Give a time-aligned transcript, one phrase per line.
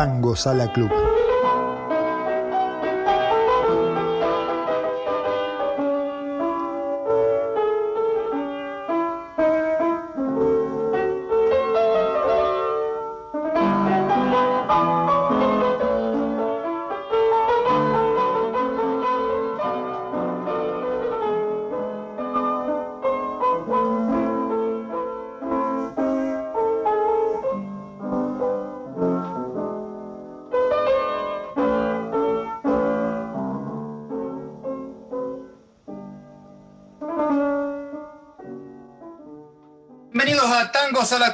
[0.00, 1.09] Tango Sala Club.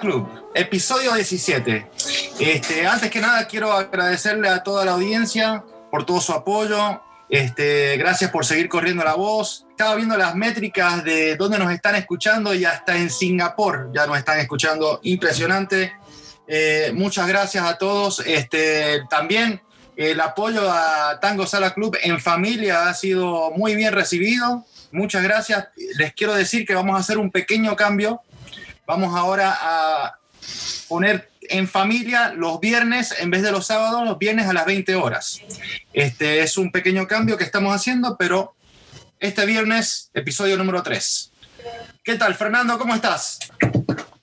[0.01, 1.91] Club, episodio 17.
[2.39, 7.01] Este, antes que nada, quiero agradecerle a toda la audiencia por todo su apoyo.
[7.29, 9.67] Este, gracias por seguir corriendo la voz.
[9.71, 14.19] Estaba viendo las métricas de dónde nos están escuchando y hasta en Singapur ya nos
[14.19, 15.01] están escuchando.
[15.03, 15.93] Impresionante.
[16.47, 18.21] Eh, muchas gracias a todos.
[18.21, 19.61] Este, también
[19.97, 24.65] el apoyo a Tango Sala Club en familia ha sido muy bien recibido.
[24.93, 25.69] Muchas gracias.
[25.97, 28.21] Les quiero decir que vamos a hacer un pequeño cambio
[28.87, 30.21] Vamos ahora a
[30.89, 34.95] poner en familia los viernes en vez de los sábados, los viernes a las 20
[34.95, 35.43] horas.
[35.93, 38.55] Este es un pequeño cambio que estamos haciendo, pero
[39.19, 41.33] este viernes, episodio número 3.
[42.05, 42.79] ¿Qué tal, Fernando?
[42.79, 43.41] ¿Cómo estás?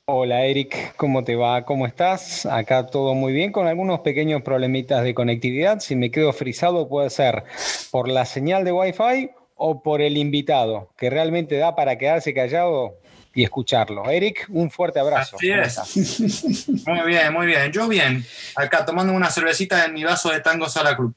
[0.06, 1.66] Hola Eric, ¿cómo te va?
[1.66, 2.46] ¿Cómo estás?
[2.46, 5.82] Acá todo muy bien, con algunos pequeños problemitas de conectividad.
[5.82, 7.44] Si me quedo frisado puede ser
[7.92, 12.98] por la señal de Wi-Fi o por el invitado, que realmente da para quedarse callado
[13.34, 14.10] y escucharlo.
[14.10, 15.38] Eric, un fuerte abrazo.
[15.38, 16.68] Así es.
[16.88, 17.72] Muy bien, muy bien.
[17.72, 18.26] Yo bien,
[18.56, 21.14] acá tomando una cervecita en mi vaso de Tango Sala Club.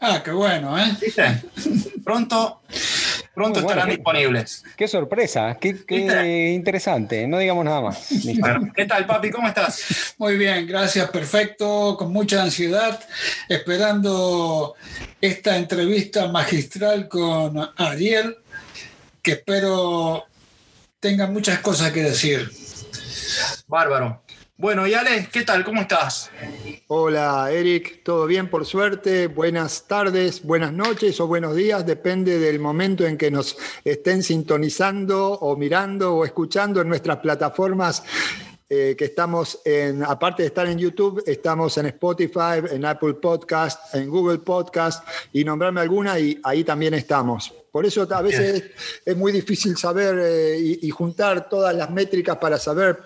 [0.00, 0.96] Ah, qué bueno, ¿eh?
[0.98, 1.42] ¿Viste?
[2.02, 2.62] Pronto,
[3.34, 4.64] pronto estarán disponibles.
[4.74, 7.26] Qué sorpresa, qué, interesante.
[7.26, 8.08] No digamos nada más.
[8.74, 9.30] ¿Qué tal, papi?
[9.30, 10.14] ¿Cómo estás?
[10.16, 11.96] Muy bien, gracias, perfecto.
[11.98, 12.98] Con mucha ansiedad,
[13.46, 14.74] esperando
[15.20, 18.38] esta entrevista magistral con Ariel,
[19.22, 20.29] que espero
[21.00, 22.50] tenga muchas cosas que decir.
[23.66, 24.22] Bárbaro.
[24.58, 25.64] Bueno, y Alex, ¿qué tal?
[25.64, 26.30] ¿Cómo estás?
[26.88, 29.26] Hola, Eric, ¿todo bien por suerte?
[29.26, 35.32] Buenas tardes, buenas noches o buenos días, depende del momento en que nos estén sintonizando
[35.32, 38.02] o mirando o escuchando en nuestras plataformas
[38.68, 43.94] eh, que estamos en, aparte de estar en YouTube, estamos en Spotify, en Apple Podcast,
[43.94, 47.54] en Google Podcast y nombrarme alguna y ahí también estamos.
[47.72, 48.64] Por eso a veces
[49.04, 52.98] es, muy difícil saber eh, y, juntar todas las métricas para saber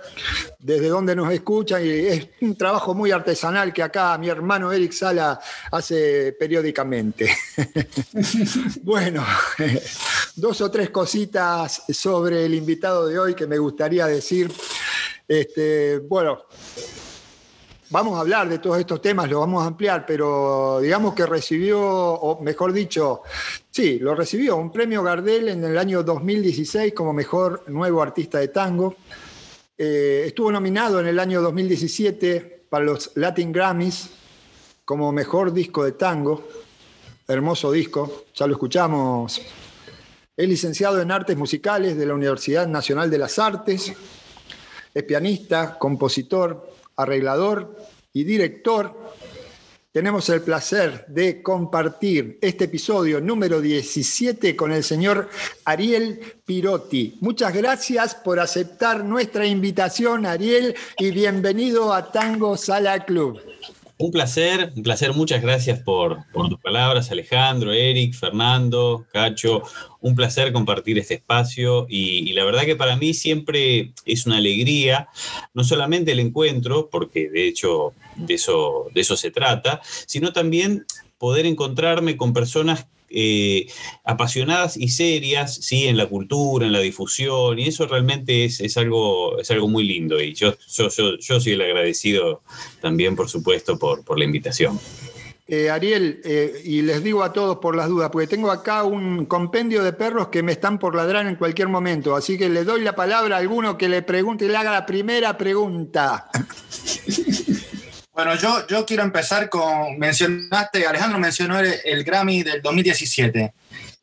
[0.58, 4.92] desde dónde nos escuchan y es un trabajo muy artesanal que acá mi hermano Eric
[4.92, 5.38] Sala
[5.70, 7.30] hace periódicamente.
[8.82, 9.24] bueno,
[10.36, 14.50] dos o tres cositas sobre el invitado de hoy que me gustaría decir.
[15.28, 16.44] Este, bueno,
[17.94, 21.80] vamos a hablar de todos estos temas, lo vamos a ampliar, pero digamos que recibió,
[21.80, 23.22] o mejor dicho,
[23.70, 28.48] sí, lo recibió un premio Gardel en el año 2016 como mejor nuevo artista de
[28.48, 28.96] tango.
[29.78, 34.10] Eh, estuvo nominado en el año 2017 para los Latin Grammys
[34.84, 36.48] como mejor disco de tango.
[37.28, 39.40] Hermoso disco, ya lo escuchamos.
[40.36, 43.94] Es licenciado en Artes Musicales de la Universidad Nacional de las Artes
[44.94, 47.76] es pianista, compositor, arreglador
[48.12, 48.96] y director.
[49.94, 55.28] Tenemos el placer de compartir este episodio número 17 con el señor
[55.64, 57.16] Ariel Pirotti.
[57.20, 63.40] Muchas gracias por aceptar nuestra invitación, Ariel, y bienvenido a Tango Sala Club.
[63.96, 65.12] Un placer, un placer.
[65.12, 69.62] Muchas gracias por, tus palabras, Alejandro, Eric, Fernando, Cacho.
[70.00, 75.08] Un placer compartir este espacio y, la verdad que para mí siempre es una alegría,
[75.54, 80.84] no solamente el encuentro, porque de hecho de eso, de eso se trata, sino también
[81.16, 83.66] poder encontrarme con personas eh,
[84.04, 85.86] apasionadas y serias ¿sí?
[85.86, 90.20] en la cultura, en la difusión, y eso realmente es, algo, es algo muy lindo.
[90.20, 92.42] Y yo, yo, yo, soy el agradecido
[92.80, 94.78] también, por supuesto, por, por la invitación.
[95.46, 99.26] Eh, Ariel, eh, y les digo a todos por las dudas, porque tengo acá un
[99.26, 102.80] compendio de perros que me están por ladrar en cualquier momento, así que le doy
[102.80, 106.30] la palabra a alguno que le pregunte y le haga la primera pregunta.
[108.14, 113.52] Bueno, yo, yo quiero empezar con, mencionaste, Alejandro mencionó el, Grammy del 2017.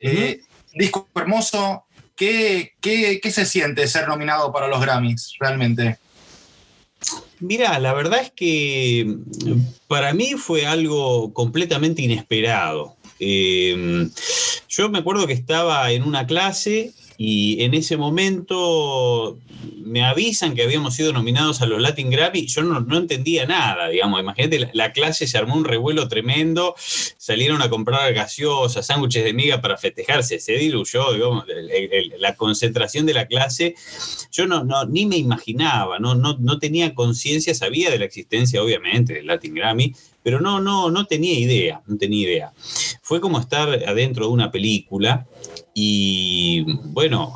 [0.02, 0.42] Eh,
[0.74, 1.86] disco hermoso,
[2.16, 5.98] ¿Qué, ¿Qué, qué, se siente ser nominado para los Grammys realmente?
[7.40, 9.18] Mira, la verdad es que
[9.88, 12.96] para mí fue algo completamente inesperado.
[13.20, 14.08] eh,
[14.70, 16.94] yo me acuerdo que estaba en una clase
[17.24, 19.38] y en ese momento
[19.84, 24.20] me avisan que habíamos sido nominados a los Latin Grammy, yo no, entendía nada, digamos,
[24.20, 26.74] imagínate, la, clase se armó un revuelo tremendo,
[27.18, 31.46] salieron a comprar gaseosas, sándwiches de miga para festejarse, se diluyó, digamos,
[32.18, 33.76] la concentración de la clase,
[34.32, 38.64] yo no, no ni me imaginaba, no, no, no tenía conciencia, sabía de la existencia,
[38.64, 42.54] obviamente, del Latin Grammy, pero no, no, no tenía idea, no tenía idea.
[43.02, 45.28] Fue como estar adentro de una película
[45.84, 47.34] y bueno,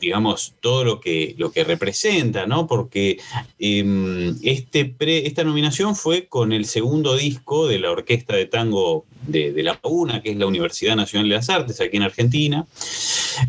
[0.00, 2.68] digamos, todo lo que, lo que representa, ¿no?
[2.68, 3.18] Porque
[3.58, 4.94] em, este
[5.26, 10.22] esta nominación fue con el segundo disco de la Orquesta de Tango de, La UNA,
[10.22, 12.64] que es la Universidad Nacional de las Artes, aquí en Argentina.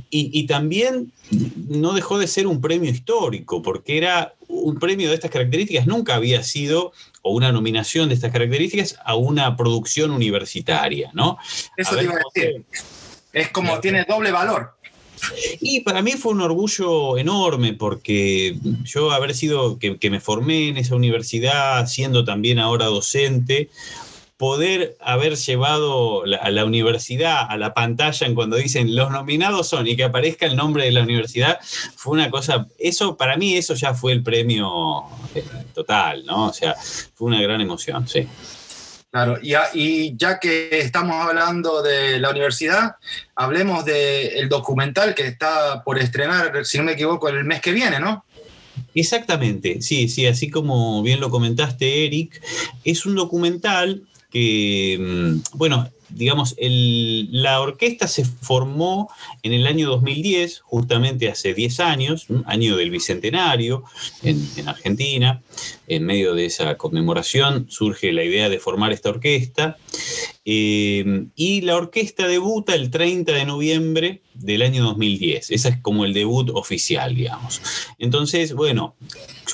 [0.09, 1.11] Y, también
[1.69, 6.15] no dejó de ser un premio histórico, porque era un premio de estas características, nunca
[6.15, 11.37] había sido, o una nominación de estas características, a una producción universitaria, ¿no?
[11.77, 12.65] Eso te iba a decir.
[13.33, 14.73] Es como tiene doble valor.
[15.59, 20.77] Y para mí fue un orgullo enorme porque yo haber sido, que, me formé en
[20.77, 23.69] esa universidad, siendo también ahora docente,
[24.37, 29.87] poder haber llevado a la universidad a la pantalla en cuando dicen los nominados son
[29.87, 31.59] y que aparezca el nombre de la universidad,
[31.95, 35.03] fue una cosa, eso para mí eso ya fue el premio
[35.35, 35.43] eh,
[35.75, 36.47] total, ¿no?
[36.47, 36.73] O sea,
[37.13, 38.27] fue una gran emoción, sí.
[39.11, 42.95] Claro, y, ya que estamos hablando de la universidad,
[43.35, 47.99] hablemos del documental que está por estrenar, si no me equivoco, el mes que viene,
[47.99, 48.23] ¿no?
[48.95, 52.41] Exactamente, sí, sí, así como bien lo comentaste, Eric,
[52.85, 59.09] es un documental que, mm, bueno, digamos, la orquesta se formó
[59.43, 63.83] en el año 2010, justamente hace 10 años, año del Bicentenario
[64.23, 65.41] en, Argentina.
[65.87, 69.77] En medio de esa conmemoración surge la idea de formar esta orquesta.
[70.45, 75.51] Eh, y la orquesta debuta el 30 de noviembre del año 2010.
[75.51, 77.61] Ese es como el debut oficial, digamos.
[77.99, 78.95] Entonces, bueno,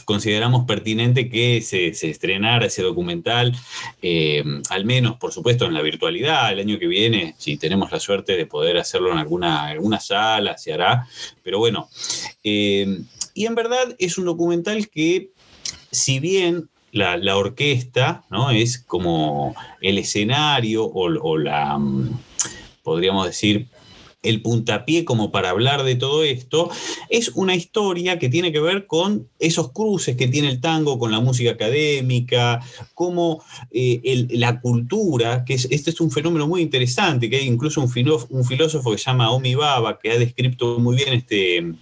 [0.06, 3.56] consideramos pertinente que se, estrenara ese documental,
[4.02, 6.52] eh, al menos, por supuesto, en la virtualidad.
[6.52, 10.58] El año que viene, si tenemos la suerte de poder hacerlo en alguna, alguna sala,
[10.58, 11.08] se hará.
[11.44, 11.90] Pero bueno,
[12.44, 13.02] eh,
[13.34, 15.32] y en verdad es un documental que,
[15.92, 18.50] si bien la, orquesta ¿no?
[18.50, 22.20] es como el escenario o la, mm,
[22.84, 23.68] podríamos decir,
[24.24, 26.70] el puntapié como para hablar de todo esto,
[27.10, 31.12] es una historia que tiene que ver con esos cruces que tiene el tango con
[31.12, 32.62] la música académica,
[32.94, 37.82] como eh, la cultura, que es, este es un fenómeno muy interesante, que hay incluso
[37.82, 37.92] un,
[38.30, 41.74] un filósofo que se llama Omi Baba, que ha descrito muy bien este,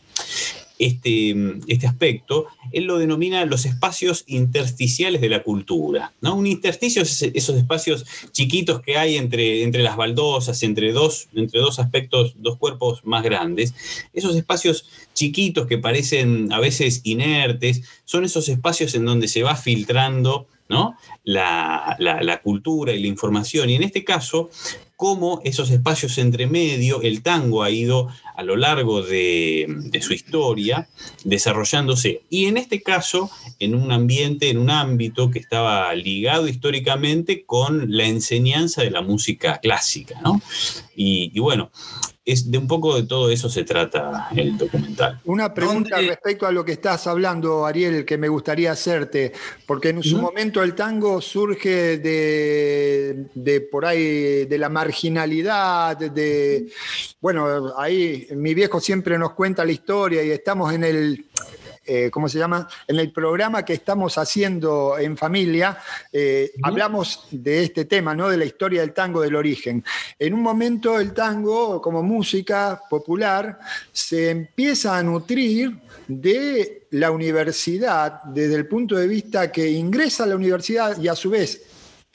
[0.77, 1.35] este,
[1.67, 6.13] este, aspecto, él lo denomina los espacios intersticiales de la cultura.
[6.21, 6.35] ¿no?
[6.35, 11.59] Un intersticio es esos espacios chiquitos que hay entre, entre las baldosas, entre dos, entre
[11.59, 13.73] dos aspectos, dos cuerpos más grandes.
[14.13, 19.55] Esos espacios chiquitos que parecen a veces inertes, son esos espacios en donde se va
[19.55, 20.97] filtrando ¿no?
[21.23, 23.69] La, la, cultura y la información.
[23.69, 24.49] Y en este caso,
[24.95, 29.67] cómo esos espacios entre medio, el tango ha ido a lo largo de,
[30.01, 30.87] su historia
[31.23, 32.23] desarrollándose.
[32.29, 33.29] Y en este caso,
[33.59, 39.01] en un ambiente, en un ámbito que estaba ligado históricamente con la enseñanza de la
[39.01, 40.19] música clásica.
[40.21, 40.41] ¿no?
[40.95, 41.71] y bueno,
[42.25, 45.21] es de un poco de todo eso se trata el documental.
[45.25, 49.31] Una pregunta respecto a lo que estás hablando, Ariel, que me gustaría hacerte,
[49.67, 56.71] porque en su momento el tango surge de, de, por ahí, de la marginalidad, de,
[57.21, 61.25] bueno, ahí mi viejo siempre nos cuenta la historia y estamos en el
[61.85, 62.67] eh, ¿cómo se llama?
[62.87, 65.77] En el programa que estamos haciendo en familia,
[66.11, 68.29] eh, hablamos de este tema, ¿no?
[68.29, 69.83] De la historia del tango del origen.
[70.17, 73.59] En un momento el tango, como música popular,
[73.91, 80.27] se empieza a nutrir de la universidad desde el punto de vista que ingresa a
[80.27, 81.61] la universidad y a su vez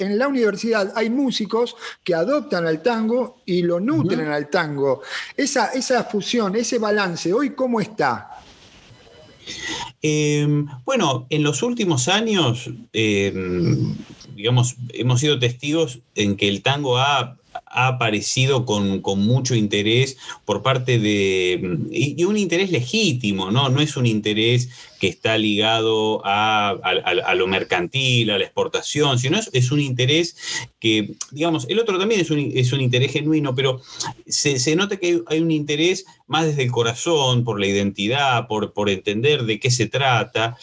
[0.01, 5.03] en la universidad hay músicos que adoptan al tango y lo nutren al tango.
[5.37, 8.30] Esa, esa fusión, ese balance, ¿hoy cómo está?
[10.03, 13.95] Em, bueno, en los últimos años, em,
[14.35, 17.37] digamos, hemos sido testigos en que el tango ha,
[17.73, 23.69] aparecido con, mucho interés por parte de, y, un interés legítimo, ¿no?
[23.69, 29.73] No es un interés que está ligado a, lo mercantil, a la exportación, sino es,
[29.73, 30.37] un interés
[30.79, 33.81] que, digamos, el otro también es un, es un interés genuino, pero
[34.27, 38.91] se, nota que hay un interés más desde el corazón, por la identidad, por, por
[38.91, 40.59] entender de qué se trata.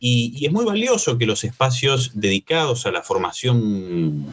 [0.00, 4.26] Y, es muy valioso que los espacios dedicados a la formación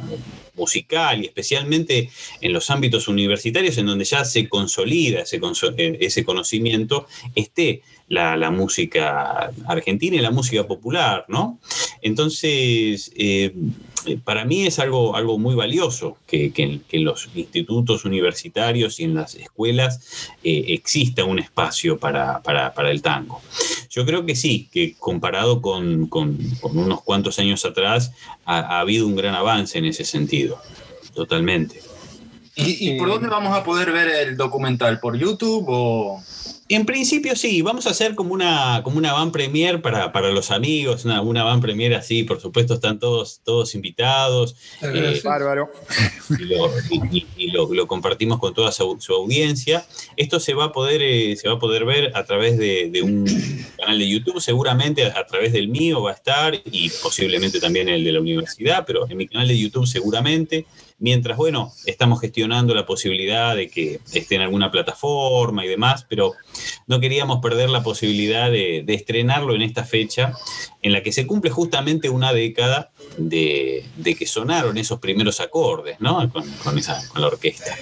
[0.55, 2.09] musical y especialmente
[2.41, 5.39] en los ámbitos universitarios en donde ya se consolida ese,
[5.77, 11.59] eh, conocimiento, esté la, música argentina y la música popular, ¿no?
[12.01, 13.53] Entonces, eh,
[14.23, 19.35] para mí es algo, algo muy valioso que, en los institutos universitarios y en las
[19.35, 22.41] escuelas eh, exista un espacio para,
[22.89, 23.41] el tango.
[23.89, 26.09] Yo creo que sí, que comparado con,
[26.63, 28.11] unos cuantos años atrás,
[28.45, 30.59] ha, habido un gran avance en ese sentido,
[31.13, 31.81] totalmente.
[32.55, 34.99] ¿Y, por dónde vamos a poder ver el documental?
[34.99, 36.21] ¿Por YouTube o...?
[36.73, 40.51] En principio sí, vamos a hacer como una, como una van premier para, para los
[40.51, 44.55] amigos, una, una van premier así, por supuesto están todos, todos invitados.
[44.81, 45.69] Eh, Bárbaro.
[47.35, 49.85] Y, lo, compartimos con toda su, audiencia.
[50.15, 53.01] Esto se va a poder, eh, se va a poder ver a través de, de,
[53.01, 53.25] un
[53.77, 58.05] canal de YouTube, seguramente a través del mío va a estar y posiblemente también el
[58.05, 60.65] de la universidad, pero en mi canal de YouTube seguramente
[61.01, 66.33] mientras, bueno, estamos gestionando la posibilidad de que esté en alguna plataforma y demás, pero
[66.87, 70.33] no queríamos perder la posibilidad de, estrenarlo en esta fecha,
[70.81, 73.83] en la que se cumple justamente una década de,
[74.17, 76.31] que sonaron esos primeros acordes, ¿no?
[76.31, 76.45] Con,
[77.15, 77.75] la orquesta.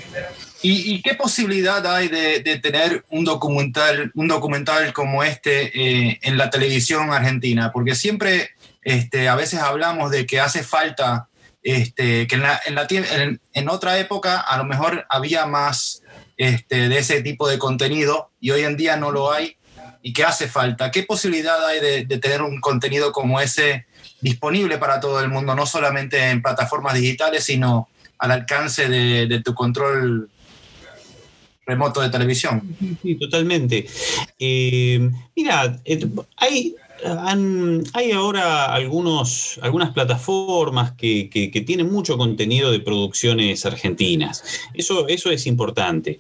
[0.62, 6.50] ¿Y, qué posibilidad hay de, tener un documental, un documental como este eh, en la
[6.50, 7.72] televisión argentina?
[7.74, 11.29] Porque siempre este, a veces hablamos de que hace falta
[11.64, 16.04] este, que en, la, en, en, otra época a lo mejor había más
[16.38, 19.58] este, de ese tipo de contenido y hoy en día no lo hay
[20.02, 20.92] y que hace falta.
[20.92, 23.86] ¿Qué posibilidad hay de, tener un contenido como ese
[24.22, 29.54] disponible para todo el mundo, no solamente en plataformas digitales, sino al alcance de, tu
[29.54, 30.30] control
[31.66, 32.76] remoto de televisión?
[33.02, 33.86] Sí, totalmente.
[34.40, 36.76] Eh, mira, eh, hay
[37.94, 41.30] hay ahora algunos, algunas plataformas que,
[41.66, 44.44] tienen mucho contenido de producciones argentinas.
[44.74, 46.20] Eso, eso es importante.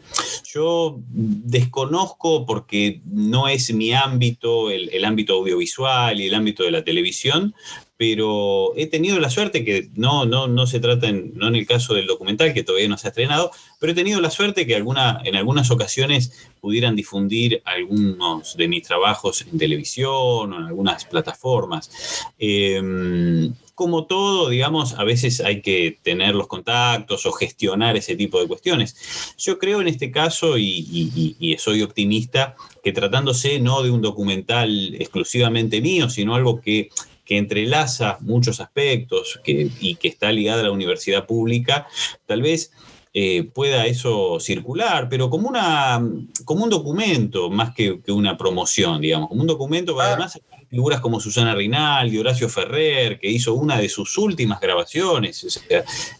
[0.53, 6.71] Yo desconozco porque no es mi ámbito, el, el ámbito audiovisual y el ámbito de
[6.71, 7.53] la televisión,
[7.99, 11.67] pero he tenido la suerte que no, no, no se trata, en, no en el
[11.67, 14.73] caso del documental, que todavía no se ha estrenado, pero he tenido la suerte que
[14.73, 21.03] alguna, en algunas ocasiones pudieran difundir algunos de mis trabajos en televisión o en algunas
[21.03, 21.91] plataformas.
[22.39, 28.39] Em, como todo, digamos, a veces hay que tener los contactos o gestionar ese tipo
[28.39, 29.33] de cuestiones.
[29.37, 34.95] Yo creo en este caso, y, y, soy optimista, que tratándose no de un documental
[34.95, 36.89] exclusivamente mío, sino algo que
[37.29, 41.85] que entrelaza muchos aspectos y que está ligada a la universidad pública,
[42.25, 42.71] tal vez
[43.13, 46.03] eh, pueda eso circular, pero como, una,
[46.43, 50.39] como un documento más que, una promoción, digamos, como un documento que además
[50.71, 55.61] figuras como Susana Rinaldi, Horacio Ferrer, que hizo una de sus últimas grabaciones,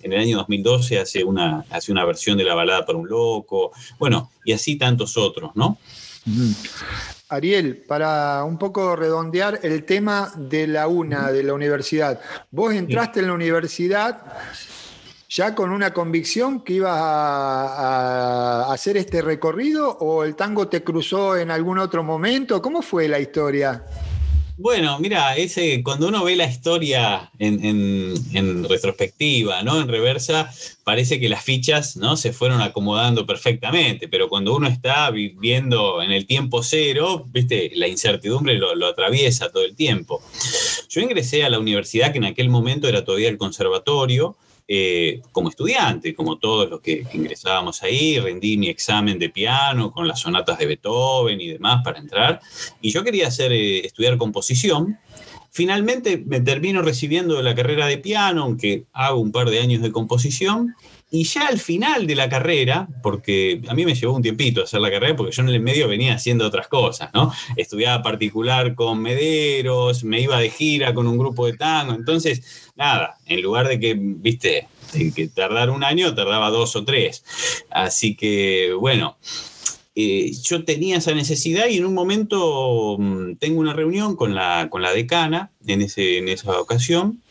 [0.03, 3.71] en el año 2012 hace una, hace una versión de La balada para un loco,
[3.97, 5.79] bueno, y así tantos otros, ¿no?
[7.29, 12.19] Ariel, para un poco redondear el tema de la UNA, de la universidad.
[12.51, 14.21] Vos entraste en la universidad
[15.29, 21.37] ya con una convicción que ibas a, hacer este recorrido o el tango te cruzó
[21.37, 22.61] en algún otro momento?
[22.61, 23.85] ¿Cómo fue la historia?
[24.61, 29.79] Bueno, mira, ese, cuando uno ve la historia en, retrospectiva, ¿no?
[29.79, 30.51] En reversa,
[30.83, 32.17] parece que las fichas ¿no?
[32.17, 37.87] se fueron acomodando perfectamente, pero cuando uno está viviendo en el tiempo cero, viste, la
[37.87, 40.21] incertidumbre lo, lo atraviesa todo el tiempo.
[40.89, 44.35] Yo ingresé a la universidad, que en aquel momento era todavía el conservatorio,
[44.71, 50.07] eh, como estudiante, como todos los que, ingresábamos ahí, rendí mi examen de piano con
[50.07, 52.39] las sonatas de Beethoven y demás para entrar,
[52.79, 54.99] y yo quería hacer, eh, estudiar composición.
[55.49, 59.91] Finalmente me termino recibiendo la carrera de piano, aunque hago un par de años de
[59.91, 60.75] composición,
[61.11, 64.79] y ya al final de la carrera, porque a mí me llevó un tiempito hacer
[64.79, 67.33] la carrera, porque yo en el medio venía haciendo otras cosas, ¿no?
[67.55, 73.17] Estudiaba particular con Mederos, me iba de gira con un grupo de tango, entonces, nada,
[73.25, 74.67] en lugar de que, viste,
[75.15, 77.23] que tardar un año, tardaba dos o tres.
[77.71, 79.17] Así que, bueno,
[79.95, 84.67] eh, yo tenía esa necesidad y en un momento mm, tengo una reunión con la,
[84.69, 87.21] con la decana en, ese, en esa ocasión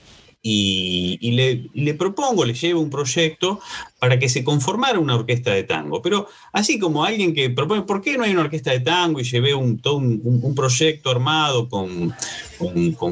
[0.40, 3.60] y, le, propongo, le llevo un proyecto
[3.98, 6.00] para que se conformara una orquesta de tango.
[6.00, 9.20] Pero así como alguien que propone, ¿por qué no hay una orquesta de tango?
[9.20, 12.14] Y llevé un, todo un, proyecto armado con,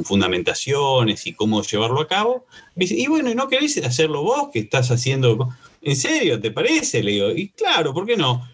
[0.04, 2.46] fundamentaciones y cómo llevarlo a cabo.
[2.76, 5.48] y bueno, ¿y no querés hacerlo vos que estás haciendo?
[5.82, 6.40] ¿En serio?
[6.40, 7.02] ¿Te parece?
[7.02, 8.48] Le digo, y claro, ¿por qué no?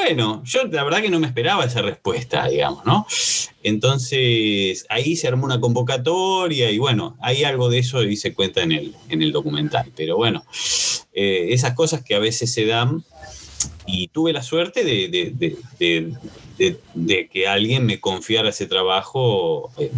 [0.00, 3.04] Bueno, yo la verdad que no me esperaba esa respuesta, digamos, ¿no?
[3.64, 8.62] Entonces ahí se armó una convocatoria y bueno, hay algo de eso y se cuenta
[8.62, 9.90] en el, en el documental.
[9.96, 10.44] Pero bueno,
[11.12, 13.04] eh, esas cosas que a veces se dan
[13.86, 15.56] y tuve la suerte de,
[17.32, 19.90] que alguien me confiara ese trabajo, eh,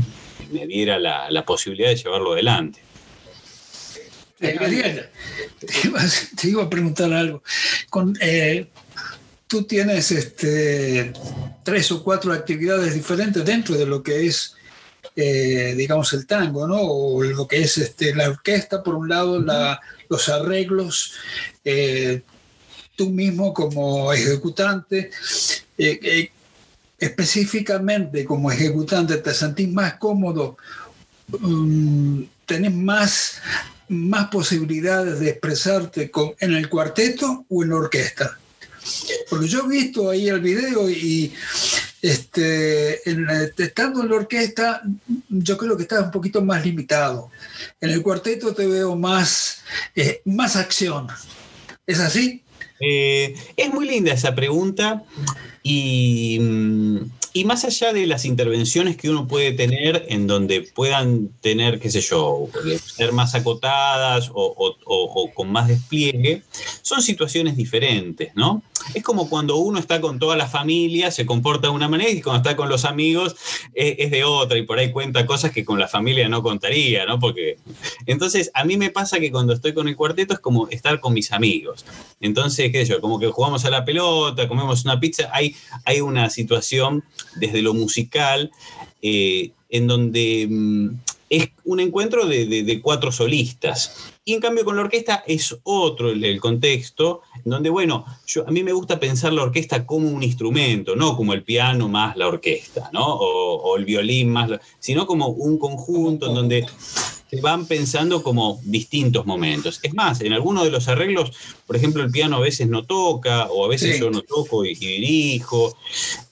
[0.51, 2.81] me diera la, posibilidad de llevarlo adelante.
[4.41, 4.57] Eh,
[5.59, 7.43] te, iba, a preguntar algo.
[7.91, 8.17] Con,
[9.51, 11.13] tú tienes este,
[11.65, 14.55] tres o cuatro actividades diferentes dentro de lo que es,
[15.17, 16.81] eh, digamos, el tango, ¿no?
[16.81, 19.45] O lo que es este, la orquesta, por un lado,
[20.09, 21.15] los arreglos,
[21.65, 22.23] eh,
[22.95, 25.11] tú mismo como ejecutante.
[25.77, 26.31] Eh,
[26.97, 30.59] específicamente como ejecutante, ¿te sentís más cómodo?
[31.33, 33.41] Um, ¿Tenés más,
[33.89, 38.40] más posibilidades de expresarte con, en el cuarteto o en la orquesta?
[39.29, 41.33] Porque yo he visto ahí el video y
[42.03, 43.01] este,
[43.63, 44.83] estando en la orquesta,
[45.29, 47.31] yo creo que está un poquito más limitado.
[47.81, 49.63] En el cuarteto te veo más,
[49.95, 51.09] eh, más acción.
[51.87, 52.43] ¿Es así?
[52.81, 55.03] Eh, es muy linda esa pregunta
[55.63, 56.99] y mm,
[57.33, 61.91] y más allá de las intervenciones que uno puede tener en donde puedan tener, qué
[61.91, 62.49] sé yo,
[62.97, 66.43] ser más acotadas o, con más despliegue,
[66.83, 68.63] son situaciones diferentes, ¿no?
[68.95, 72.21] Es como cuando uno está con toda la familia, se comporta de una manera y
[72.21, 73.37] cuando está con los amigos
[73.75, 77.07] eh, es, de otra y por ahí cuenta cosas que con la familia no contaría,
[77.07, 77.19] ¿no?
[77.19, 77.59] Porque
[78.07, 81.13] entonces a mí me pasa que cuando estoy con el cuarteto es como estar con
[81.13, 81.85] mis amigos.
[82.21, 86.01] Entonces, qué sé yo, como que jugamos a la pelota, comemos una pizza, hay, hay
[86.01, 87.05] una situación
[87.37, 88.51] desde lo musical,
[89.03, 90.89] eh, en donde mm,
[91.31, 94.13] es un encuentro de, cuatro solistas.
[94.31, 98.53] Y en cambio con la orquesta es otro el, contexto, en donde, bueno, yo, a
[98.53, 102.29] mí me gusta pensar la orquesta como un instrumento, no como el piano más la
[102.29, 103.05] orquesta, ¿no?
[103.05, 106.65] O, el violín más, sino como un conjunto en donde
[107.29, 109.81] se van pensando como distintos momentos.
[109.83, 111.33] Es más, en algunos de los arreglos,
[111.67, 114.77] por ejemplo, el piano a veces no toca, o a veces yo no toco y,
[114.77, 115.77] dirijo.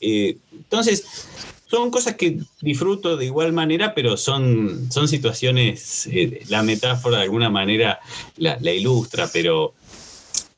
[0.00, 1.04] Eh, entonces,
[1.70, 7.24] son cosas que disfruto de igual manera, pero son, son situaciones, eh, la metáfora de
[7.24, 8.00] alguna manera
[8.36, 9.74] la, ilustra, pero,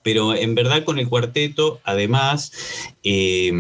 [0.03, 2.53] pero en verdad con el cuarteto, además,
[3.03, 3.53] eh,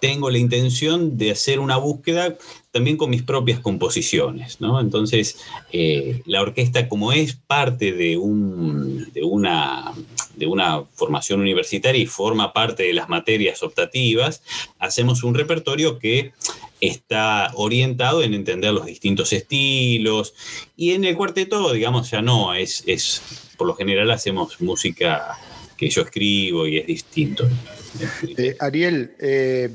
[0.00, 2.36] tengo la intención de hacer una búsqueda
[2.70, 4.58] también con mis propias composiciones.
[4.80, 5.38] Entonces,
[5.72, 9.92] eh, la orquesta como es parte de, un, de, una,
[10.36, 14.42] de una formación universitaria y forma parte de las materias optativas,
[14.78, 16.32] hacemos un repertorio que
[16.80, 20.34] está orientado en entender los distintos estilos
[20.76, 23.20] y en el cuarteto, digamos, ya no, es, es
[23.56, 25.36] por lo general hacemos música
[25.76, 27.48] que yo escribo y es distinto.
[28.36, 29.70] Eh, Ariel, eh,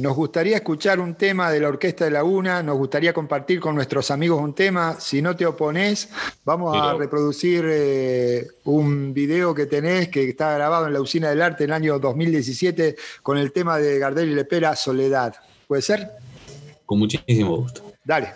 [0.00, 4.10] nos gustaría escuchar un tema de la Orquesta de Laguna, nos gustaría compartir con nuestros
[4.10, 4.96] amigos un tema.
[4.98, 6.08] Si no te opones,
[6.44, 11.42] vamos a reproducir eh, un video que tenés que está grabado en la Usina del
[11.42, 15.34] Arte en el año 2017 con el tema de Gardel y Lepera, Soledad.
[15.66, 16.10] ¿Puede ser?
[16.86, 17.92] Con muchísimo gusto.
[18.04, 18.32] Dale.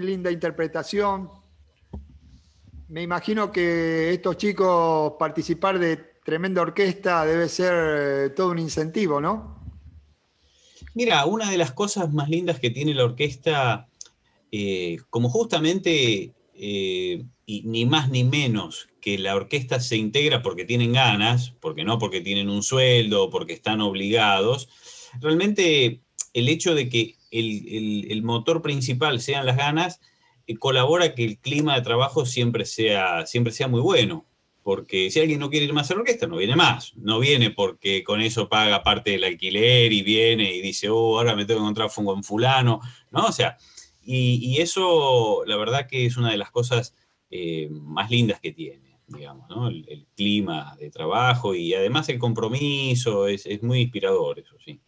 [0.00, 1.30] Linda interpretación.
[2.88, 9.20] Me imagino que estos chicos participar de tremenda orquesta debe ser eh, todo un incentivo,
[9.20, 9.56] ¿no?
[10.94, 13.88] Mira, una de las cosas más lindas que tiene la orquesta,
[14.50, 20.64] eh, como justamente, eh, y ni más ni menos que la orquesta se integra porque
[20.64, 24.68] tienen ganas, porque no porque tienen un sueldo, porque están obligados,
[25.20, 26.00] realmente
[26.32, 30.00] el hecho de que el, motor principal sean las ganas
[30.46, 34.26] eh, colabora que el clima de trabajo siempre sea, siempre sea muy bueno.
[34.62, 36.92] Porque si alguien no quiere ir más a la orquesta, no viene más.
[36.96, 41.36] No viene porque con eso paga parte del alquiler y viene y dice, oh, ahora
[41.36, 42.80] me tengo que encontrar con fulano.
[43.12, 43.26] ¿No?
[43.26, 43.58] O sea,
[44.02, 46.96] y, eso, la verdad que es una de las cosas
[47.30, 49.68] eh, más lindas que tiene digamos, ¿no?
[49.68, 54.80] el, clima de trabajo y además el compromiso, es, muy inspirador eso, sí.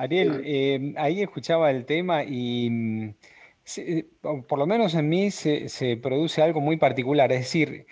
[0.00, 3.14] Ariel, eh, ahí escuchaba el tema y mm,
[3.76, 4.06] eh,
[4.48, 7.86] por lo menos en mí se, produce algo muy particular, es decir,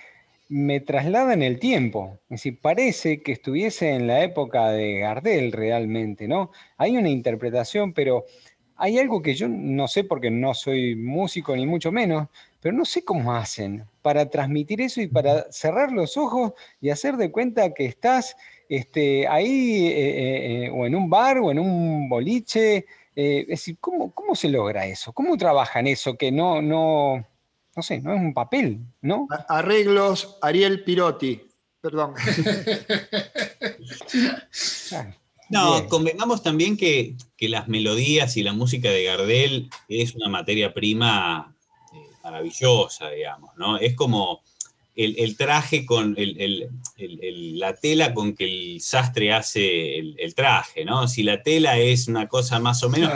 [0.48, 5.52] me traslada en el tiempo, es decir, parece que estuviese en la época de Gardel
[5.52, 6.50] realmente, ¿no?
[6.78, 8.24] Hay una interpretación, pero
[8.76, 12.86] hay algo que yo no sé porque no soy músico ni mucho menos, pero no
[12.86, 17.74] sé cómo hacen para transmitir eso y para cerrar los ojos y hacer de cuenta
[17.74, 18.34] que estás
[18.68, 22.86] este, ahí eh, eh, eh, o en un bar o en un boliche.
[23.14, 25.12] es decir, ¿cómo, ¿cómo, se logra eso?
[25.12, 27.26] ¿Cómo trabajan eso que no, no,
[27.74, 29.26] no sé, no es un papel, ¿no?
[29.48, 31.40] Arreglos Ariel Pirotti,
[31.80, 32.14] perdón.
[35.50, 40.74] No, convengamos también que, que, las melodías y la música de Gardel es una materia
[40.74, 41.56] prima
[42.22, 43.78] maravillosa, digamos, ¿no?
[43.78, 44.42] Es como
[44.98, 46.16] el, traje con
[46.96, 51.06] la tela con que el sastre hace el, traje, ¿no?
[51.06, 53.12] Si la tela es una cosa más o menos,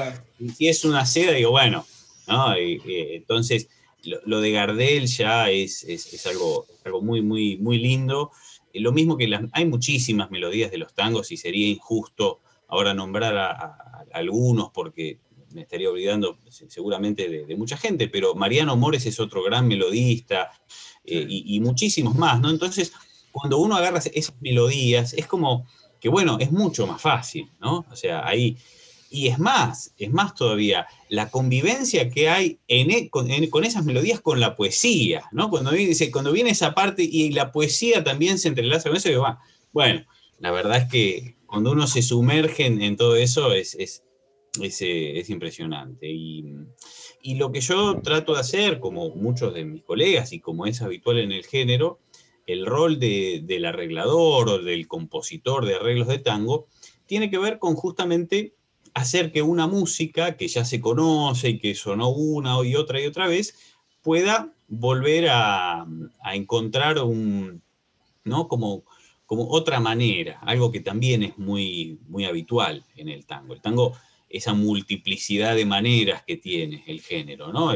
[0.57, 1.85] si es una seda, digo, bueno,
[2.29, 2.55] ¿no?
[2.57, 3.69] entonces,
[4.05, 5.85] lo, de Gardel ya es,
[6.27, 8.31] algo, algo muy, muy, muy lindo.
[8.75, 14.07] Lo mismo que hay muchísimas melodías de los tangos y sería injusto ahora nombrar a
[14.13, 15.19] algunos porque
[15.55, 20.51] me estaría olvidando seguramente de, mucha gente, pero Mariano Mores es otro gran melodista
[21.05, 22.51] eh, y, muchísimos más, ¿no?
[22.51, 22.93] Entonces,
[23.33, 25.67] cuando uno agarra esas melodías, es como
[26.01, 27.85] que, bueno, es mucho más fácil, ¿no?
[27.91, 28.57] O sea, ahí...
[29.15, 33.31] Y es más, es más todavía, la convivencia que hay en, e, con,
[33.63, 35.51] esas melodías con la poesía, ¿no?
[35.51, 39.17] Cuando viene, cuando viene esa parte y la poesía también se entrelaza con eso, y
[39.17, 39.39] va,
[39.71, 40.07] bueno,
[40.39, 46.11] la verdad es que cuando uno se sumerge en, todo eso es, es, impresionante.
[46.11, 46.45] Y,
[47.25, 51.19] lo que yo trato de hacer, como muchos de mis colegas y como es habitual
[51.19, 52.01] en el género,
[52.47, 56.67] el rol del arreglador o del compositor de arreglos de tango
[57.07, 58.55] tiene que ver con justamente
[58.95, 63.07] hacer que una música que ya se conoce y que sonó una y otra y
[63.07, 63.55] otra vez
[64.03, 65.87] pueda volver a,
[66.33, 67.63] encontrar un,
[68.25, 68.49] ¿no?
[68.49, 68.85] Como,
[69.27, 73.55] como otra manera, algo que también es muy, muy habitual en el tango.
[73.55, 73.93] El tango
[74.33, 77.75] esa multiplicidad de maneras que tiene el género, ¿no?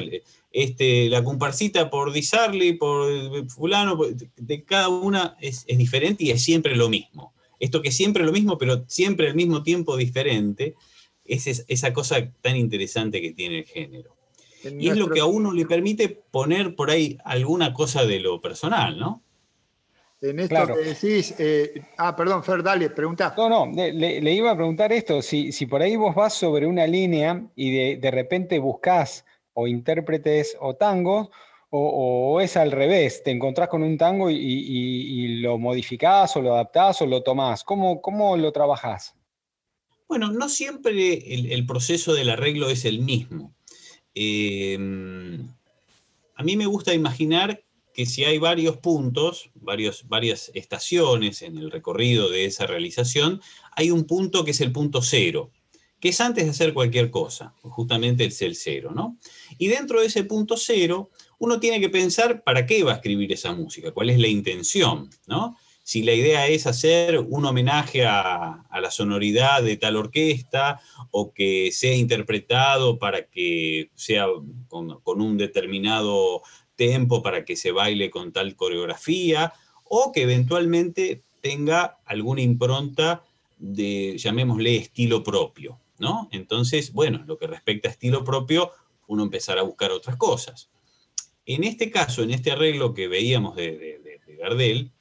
[0.50, 3.98] este, la comparsita por Disarli, por fulano,
[4.36, 7.34] de cada una es, diferente y es siempre lo mismo.
[7.60, 10.74] Esto que siempre es lo mismo, pero siempre al mismo tiempo diferente,
[11.26, 14.16] es esa cosa tan interesante que tiene el género.
[14.64, 18.40] y es lo que a uno le permite poner por ahí alguna cosa de lo
[18.40, 19.25] personal, ¿no?
[20.20, 23.34] En esto que decís, eh, ah, perdón, Fer, dale, pregunta.
[23.36, 26.86] No, no, le, iba a preguntar esto, si, si, por ahí vos vas sobre una
[26.86, 31.28] línea y de, repente buscas o intérpretes o tangos,
[31.68, 37.02] o, es al revés, te encontrás con un tango y, lo modificás o lo adaptás
[37.02, 39.14] o lo tomás, ¿cómo, cómo lo trabajás?
[40.08, 43.54] Bueno, no siempre el, proceso del arreglo es el mismo.
[44.14, 44.78] Eh,
[46.36, 47.65] a mí me gusta imaginar
[47.96, 53.40] que si hay varios puntos, varios, varias estaciones en el recorrido de esa realización,
[53.72, 55.50] hay un punto que es el punto cero,
[55.98, 59.16] que es antes de hacer cualquier cosa, justamente es el cero, ¿no?
[59.56, 63.32] Y dentro de ese punto cero, uno tiene que pensar para qué va a escribir
[63.32, 65.56] esa música, cuál es la intención, ¿no?
[65.82, 70.80] Si la idea es hacer un homenaje a, la sonoridad de tal orquesta
[71.12, 74.26] o que sea interpretado para que sea
[74.68, 76.42] con un determinado
[76.76, 79.52] tempo para que se baile con tal coreografía
[79.84, 83.24] o que eventualmente tenga alguna impronta
[83.58, 86.28] de, llamémosle, estilo propio, ¿no?
[86.32, 88.70] Entonces, bueno, lo que respecta a estilo propio,
[89.06, 90.70] uno empezará a buscar otras cosas.
[91.46, 94.92] En este caso, en este arreglo que veíamos de, de, Gardel,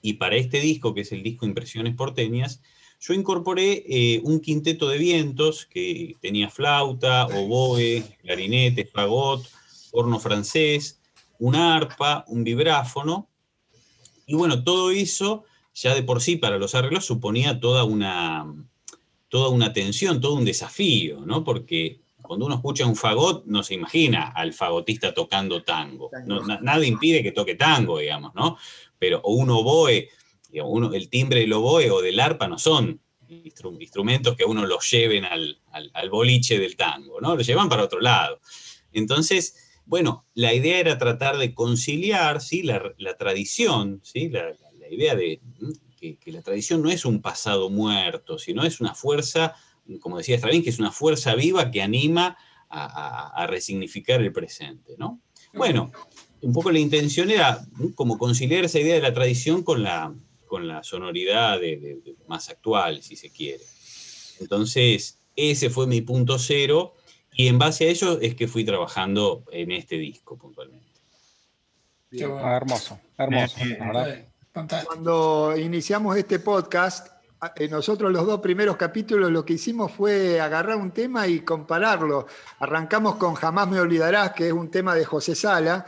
[0.00, 2.62] y para este disco, que es el disco Impresiones Porteñas,
[3.00, 9.44] yo incorporé eh, un quinteto de vientos que tenía flauta, oboe, clarinete, fagot,
[9.94, 11.00] horno francés,
[11.38, 13.28] una arpa, un vibráfono,
[14.26, 18.52] y bueno, todo eso ya de por sí para los arreglos suponía toda una,
[19.28, 21.44] toda una tensión, todo un desafío, ¿no?
[21.44, 26.10] Porque cuando uno escucha un fagot, no se imagina al fagotista tocando tango.
[26.62, 28.56] nada impide que toque tango, digamos, ¿no?
[28.98, 30.08] Pero o un oboe,
[30.62, 35.24] uno, el timbre del oboe o del arpa no son instrumentos que uno los lleven
[35.24, 35.58] al,
[36.10, 37.34] boliche del tango, ¿no?
[37.34, 38.40] Lo llevan para otro lado.
[38.92, 42.62] Entonces, bueno, la idea era tratar de conciliar, ¿sí?
[42.62, 44.28] La, tradición, ¿sí?
[44.28, 44.54] La,
[44.90, 45.40] idea de
[45.98, 49.54] que, la tradición no es un pasado muerto, sino es una fuerza
[50.00, 52.36] como decía Stravinsky, que es una fuerza viva que anima
[52.70, 55.20] a, resignificar el presente, ¿no?
[55.52, 55.92] Bueno,
[56.40, 60.12] un poco la intención era como conciliar esa idea de la tradición con la,
[60.46, 61.60] con la sonoridad
[62.26, 63.62] más actual, si se quiere.
[64.40, 66.94] Entonces, ese fue mi punto cero
[67.34, 70.84] y en base a ello es que fui trabajando en este disco puntualmente.
[72.22, 73.56] Ah, hermoso, hermoso.
[74.86, 77.08] Cuando iniciamos este podcast,
[77.56, 82.26] eh, nosotros los dos primeros capítulos lo que hicimos fue agarrar un tema y compararlo.
[82.60, 85.84] Arrancamos con Jamás me olvidarás, que es un tema de José Sala,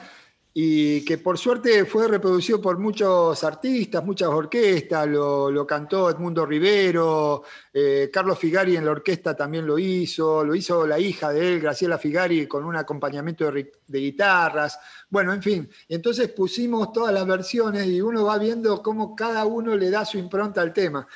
[0.58, 7.42] y que por suerte fue reproducido por muchos artistas, muchas orquestas, lo, cantó Edmundo Rivero,
[7.74, 11.60] eh, Carlos Figari en la orquesta también lo hizo, lo hizo la hija de él,
[11.60, 14.78] Graciela Figari, con un acompañamiento de guitarras,
[15.10, 19.76] bueno, en fin, entonces pusimos todas las versiones y uno va viendo cómo cada uno
[19.76, 21.06] le da su impronta al tema.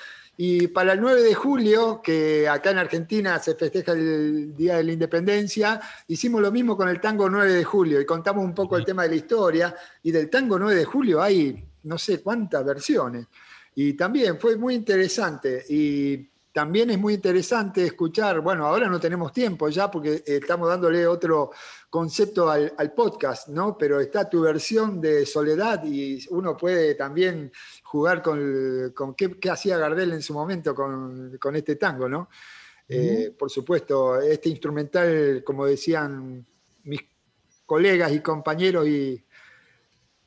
[0.43, 4.85] Y para el 9 de julio, que acá en Argentina se festeja el Día de
[4.85, 8.79] la Independencia, hicimos lo mismo con el tango 9 de julio y contamos un poco
[8.79, 9.77] el tema de la historia.
[10.03, 13.27] Y del tango 9 de julio hay no sé cuántas versiones.
[13.75, 15.63] Y también fue muy interesante.
[15.69, 21.07] Y también es muy interesante escuchar, bueno, ahora no tenemos tiempo ya porque estamos dándole
[21.07, 21.51] otro
[21.89, 23.77] concepto al, podcast, ¿no?
[23.79, 27.53] Pero está tu versión de Soledad y uno puede también
[27.91, 32.29] jugar con, con qué, hacía Gardel en su momento con, este tango, ¿no?
[32.89, 36.47] Eh, por supuesto, este instrumental, como decían
[36.85, 37.01] mis
[37.67, 39.25] colegas y compañeros y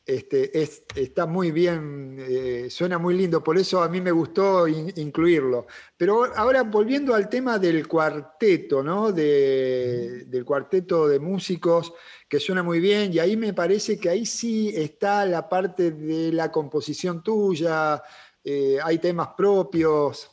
[0.05, 0.51] este,
[0.95, 5.65] está muy bien, eh, suena muy lindo, por eso a mí me gustó incluirlo.
[5.95, 9.11] Pero ahora volviendo al tema del cuarteto, ¿no?
[9.13, 11.93] del cuarteto de músicos,
[12.27, 16.33] que suena muy bien, y ahí me parece que ahí sí está la parte de
[16.33, 18.01] la composición tuya,
[18.43, 20.29] eh, hay temas propios,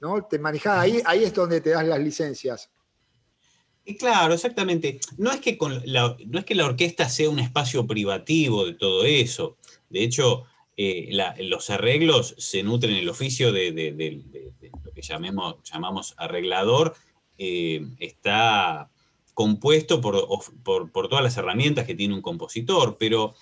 [0.00, 0.26] ¿no?
[0.26, 2.73] Te manejás ahí, ahí es donde te das las licencias.
[3.98, 4.98] Claro, exactamente.
[5.18, 9.04] No es, que la, no es que la orquesta sea un espacio privativo de todo
[9.04, 9.58] eso.
[9.90, 10.44] De hecho,
[10.76, 14.22] eh, los arreglos se nutren el oficio de,
[14.84, 16.94] lo que llamemos, llamamos arreglador.
[17.36, 18.90] Eh, está
[19.34, 20.28] compuesto por,
[20.64, 23.34] todas las herramientas que tiene un compositor, pero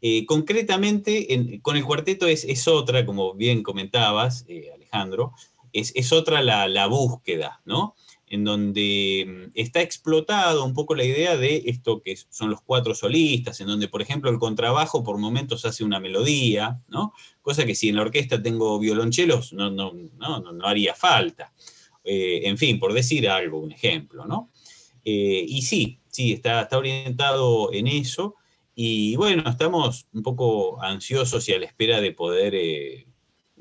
[0.00, 5.32] eh, concretamente con el cuarteto es, otra, como bien comentabas, Alejandro,
[5.72, 7.94] es, otra la, la, búsqueda, ¿no?
[8.26, 12.94] En donde mm, está explotado un poco la idea de esto que son los cuatro
[12.94, 17.12] solistas, en donde, por ejemplo, el contrabajo por momentos hace una melodía, ¿no?
[17.42, 21.52] Cosa que si en la orquesta tengo violonchelos no, no, no, haría falta.
[22.02, 24.50] Eh, en fin, por decir algo, un ejemplo, ¿no?
[25.04, 28.36] Eh, y sí, sí, está, está orientado en eso.
[28.74, 33.06] Y bueno, estamos un poco ansiosos y a la espera de poder eh,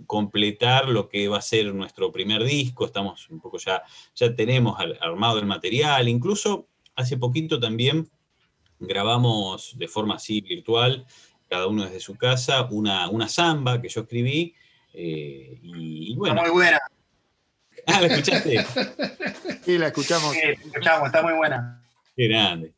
[0.08, 3.84] completar lo que va a ser nuestro primer disco, estamos un poco ya,
[4.16, 8.10] ya tenemos armado el material, incluso hace poquito también
[8.80, 11.06] grabamos de forma así virtual,
[11.50, 14.56] cada uno desde su casa, una, una samba que yo escribí,
[14.94, 16.36] eh, y, bueno.
[16.36, 16.80] Está muy buena.
[17.88, 18.66] Ah, ¿la escuchaste?
[19.64, 20.34] Sí, la escuchamos.
[20.34, 21.84] Sí, la escuchamos, está muy buena.
[22.16, 22.74] Qué grande.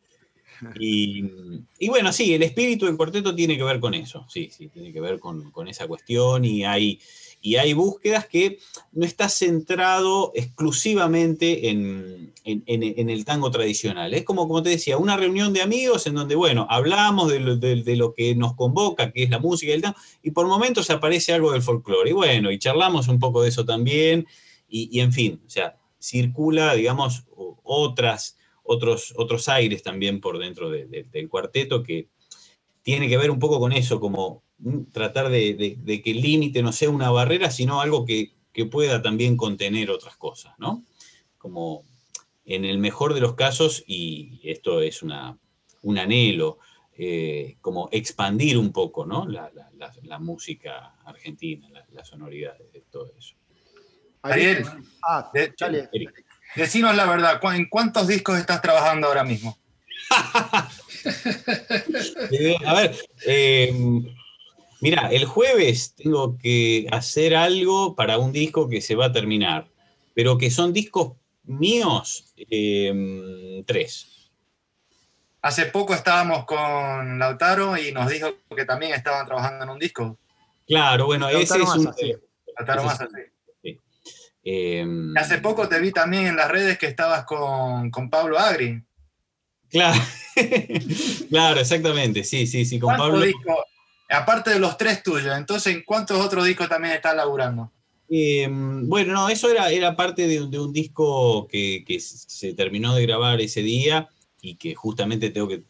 [0.80, 4.92] Y, bueno, sí, el espíritu del cuarteto tiene que ver con eso, sí, sí, tiene
[4.92, 7.00] que ver con, esa cuestión y hay,
[7.42, 8.60] y hay búsquedas que
[8.92, 14.14] no está centrado exclusivamente en, el tango tradicional.
[14.14, 18.14] Es como, como te decía, una reunión de amigos en donde, bueno, hablamos de lo,
[18.14, 21.52] que nos convoca, que es la música y el tango, y por momentos aparece algo
[21.52, 22.10] del folclore.
[22.10, 24.28] Y bueno, y charlamos un poco de eso también,
[24.68, 27.24] y en fin, o sea, circula, digamos,
[27.64, 32.10] otras otros, otros aires también por dentro del cuarteto que
[32.84, 34.44] tiene que ver un poco con eso, como
[34.92, 38.34] tratar de, que el límite no sea una barrera, sino algo que,
[38.72, 40.86] pueda también contener otras cosas, ¿no?
[41.38, 41.84] Como
[42.46, 45.38] en el mejor de los casos, y esto es una,
[45.82, 46.60] un anhelo,
[46.98, 49.28] eh, como expandir un poco ¿no?
[49.28, 49.52] la,
[50.20, 53.36] música argentina, la, sonoridad de todo eso.
[54.22, 54.64] Ariel,
[55.04, 55.30] ah,
[56.56, 59.58] decinos la verdad, ¿en cuántos discos estás trabajando ahora mismo?
[62.66, 64.06] a ver, em,
[64.82, 69.68] mira, el jueves tengo que hacer algo para un disco que se va a terminar,
[70.14, 71.14] pero que son discos
[71.44, 74.32] míos, em, tres.
[75.42, 80.18] Hace poco estábamos con Lautaro y nos dijo que también estaban trabajando en un disco.
[80.66, 81.94] Claro, bueno, ese es un...
[82.58, 83.00] Lautaro más
[84.46, 88.82] em, hace poco te vi también en las redes que estabas con, con Pablo Agri.
[89.70, 90.00] Claro,
[91.30, 93.26] claro, exactamente, sí, sí, sí, con Pablo.
[94.10, 97.74] aparte de los tres tuyos, entonces, ¿en cuántos otros discos también estás laburando?
[98.08, 103.42] Em, bueno, no, eso era, era parte de, un disco que, se terminó de grabar
[103.42, 104.10] ese día
[104.42, 105.64] y que justamente tengo que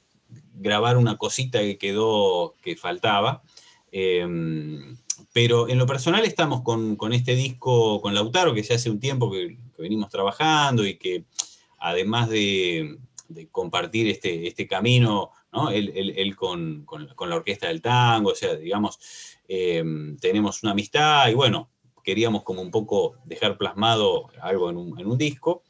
[0.55, 3.41] grabar una cosita que quedó, que faltaba.
[3.91, 4.97] Em,
[5.35, 9.29] pero en lo personal estamos con, este disco, con Lautaro, que ya hace un tiempo
[9.29, 11.25] que venimos trabajando y que
[11.77, 12.97] además de,
[13.51, 15.71] compartir este, este camino, ¿no?
[15.71, 16.85] él, con,
[17.27, 18.97] la orquesta del tango, o sea, digamos,
[19.49, 21.69] em, tenemos una amistad y bueno,
[22.01, 25.63] queríamos como un poco dejar plasmado algo en un, en un disco.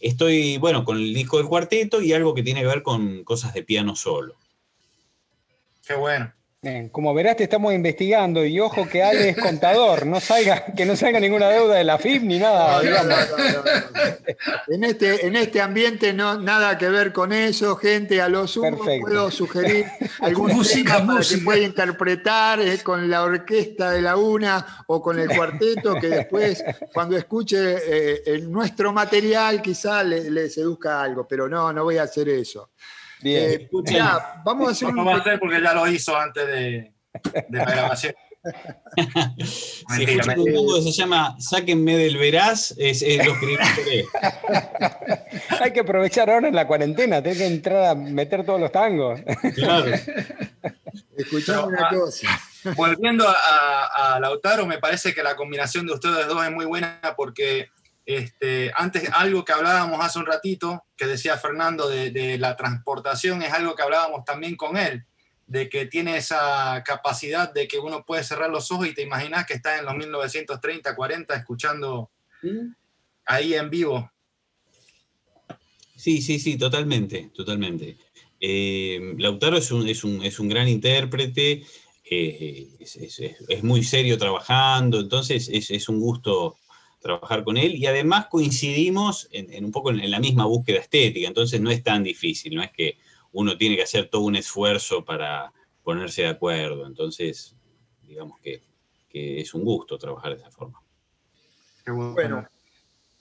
[0.00, 3.54] Estoy, bueno, con el disco del cuarteto y algo que tiene que ver con cosas
[3.54, 4.34] de piano solo.
[5.86, 6.34] Qué bueno
[6.90, 10.96] como verás, te estamos investigando y ojo que Ale es contador, no salga, que no
[10.96, 12.80] salga ninguna deuda de la FIP ni nada.
[14.68, 18.20] en, este, en este ambiente no nada que ver con eso, gente.
[18.20, 19.86] A lo sumo puedo sugerir
[20.20, 21.38] algún música, música.
[21.38, 26.08] que pueda interpretar eh, con la orquesta de la UNA o con el cuarteto, que
[26.08, 31.98] después, cuando escuche eh, nuestro material, quizá le, le seduzca algo, pero no, no voy
[31.98, 32.70] a hacer eso.
[33.24, 33.52] Bien.
[33.52, 33.68] Eh,
[34.44, 36.92] vamos a hacer no, va a hacer porque ya lo hizo antes de,
[37.48, 38.14] la grabación.
[39.88, 44.04] mentira, un mundo que se llama Sáquenme del Veraz, es, lo que
[45.58, 49.18] Hay que aprovechar ahora en la cuarentena, tengo que entrar a meter todos los tangos.
[49.54, 49.90] Claro.
[51.16, 52.28] Escuchame una cosa.
[52.76, 57.00] Volviendo a, a, Lautaro, me parece que la combinación de ustedes dos es muy buena
[57.16, 57.70] porque
[58.06, 63.52] este, antes, algo que hablábamos hace un ratito, que decía Fernando de, la transportación, es
[63.52, 65.04] algo que hablábamos también con él,
[65.46, 69.46] de que tiene esa capacidad de que uno puede cerrar los ojos y te imaginas
[69.46, 72.10] que está en los 1930, 40 escuchando
[73.24, 74.10] ahí en vivo.
[75.96, 77.96] Sí, sí, sí, totalmente, totalmente.
[78.40, 80.04] Eh, Lautaro es un, es,
[80.38, 81.62] un, gran intérprete,
[82.10, 86.58] eh, es, muy serio trabajando, entonces es, un gusto
[87.04, 91.60] trabajar con él y además coincidimos en, un poco en, la misma búsqueda estética, entonces
[91.60, 92.96] no es tan difícil, no es que
[93.32, 95.52] uno tiene que hacer todo un esfuerzo para
[95.82, 97.54] ponerse de acuerdo, entonces
[98.02, 98.62] digamos que,
[99.12, 100.82] es un gusto trabajar de esa forma.
[101.86, 102.48] Bueno,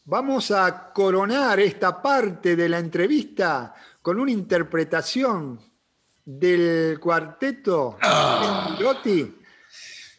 [0.05, 5.59] vamos a coronar esta parte de la entrevista con una interpretación
[6.25, 8.75] del cuarteto ah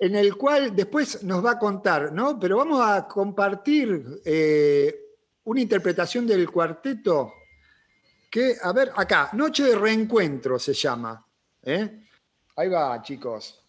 [0.04, 2.38] en el cual después nos va a contar, ¿no?
[2.38, 4.94] Pero vamos a compartir eh,
[5.44, 7.32] una interpretación del cuarteto
[8.30, 11.26] que, a ver, acá, Noche de Reencuentro se llama.
[11.62, 12.04] ¿eh?
[12.54, 13.63] Ahí va, chicos.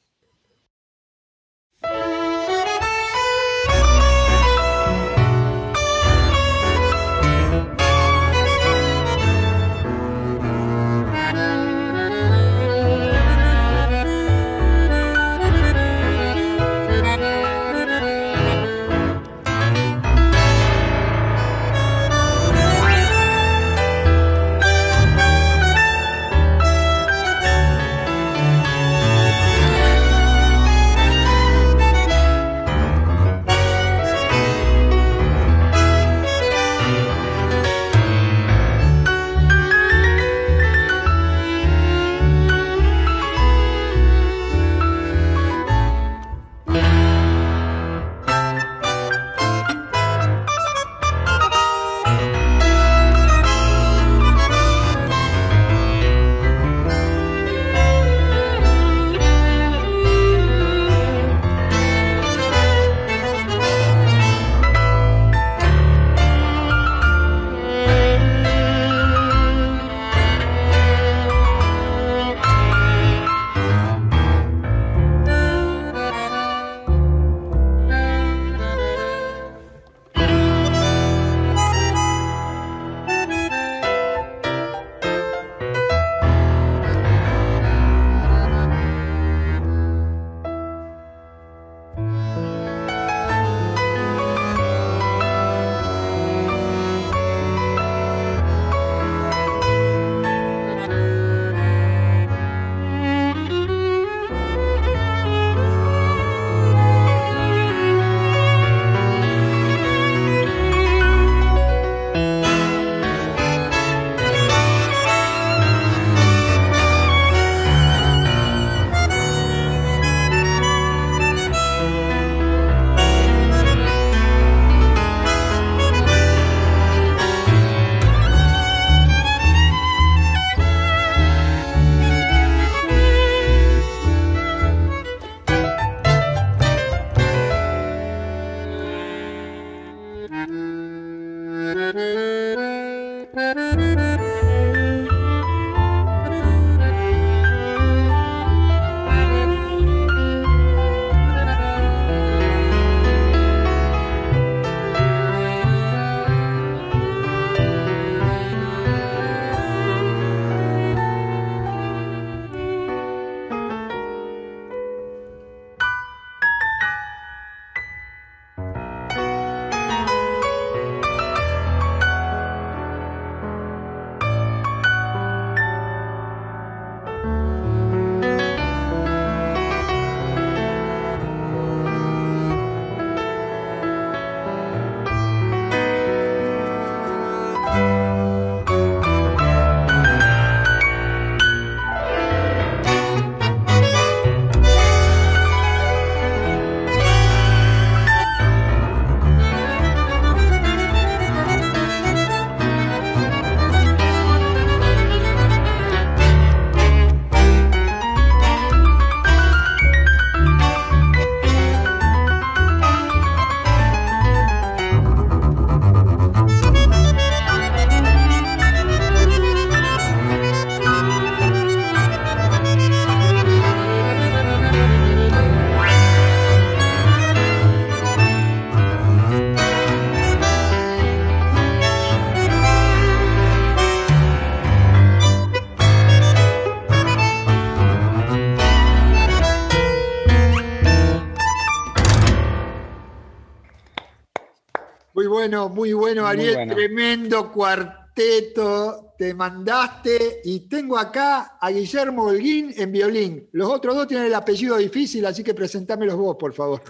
[245.28, 246.68] Bueno, muy bueno, Ariel.
[246.68, 249.14] Tremendo cuarteto.
[249.18, 253.48] Te mandaste y tengo acá a Guillermo Holguín en violín.
[253.54, 256.84] Los otros dos tienen el apellido difícil, así que presentámelos vos, por favor.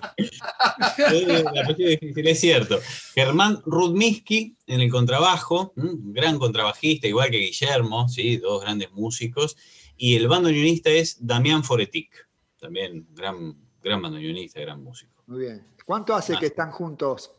[0.98, 2.80] el apellido difícil, es cierto.
[3.14, 8.38] Germán Rudmiski en el contrabajo, un gran contrabajista, igual que Guillermo, ¿sí?
[8.38, 9.56] dos grandes músicos.
[9.96, 12.28] Y el bandoneonista es Damián Foretic,
[12.60, 15.22] también gran, gran bandoneonista, gran músico.
[15.28, 15.64] Muy bien.
[15.86, 16.40] ¿Cuánto hace ah.
[16.40, 17.32] que están juntos?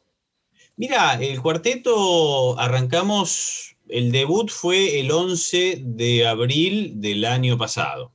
[0.78, 8.12] Mira, el cuarteto arrancamos, el debut fue el 11 de abril del año pasado.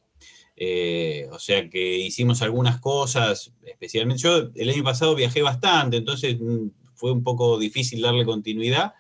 [0.56, 6.38] Eh, o sea que hicimos algunas cosas, especialmente yo el año pasado viajé bastante, entonces
[6.40, 8.94] mm, fue un poco difícil darle continuidad.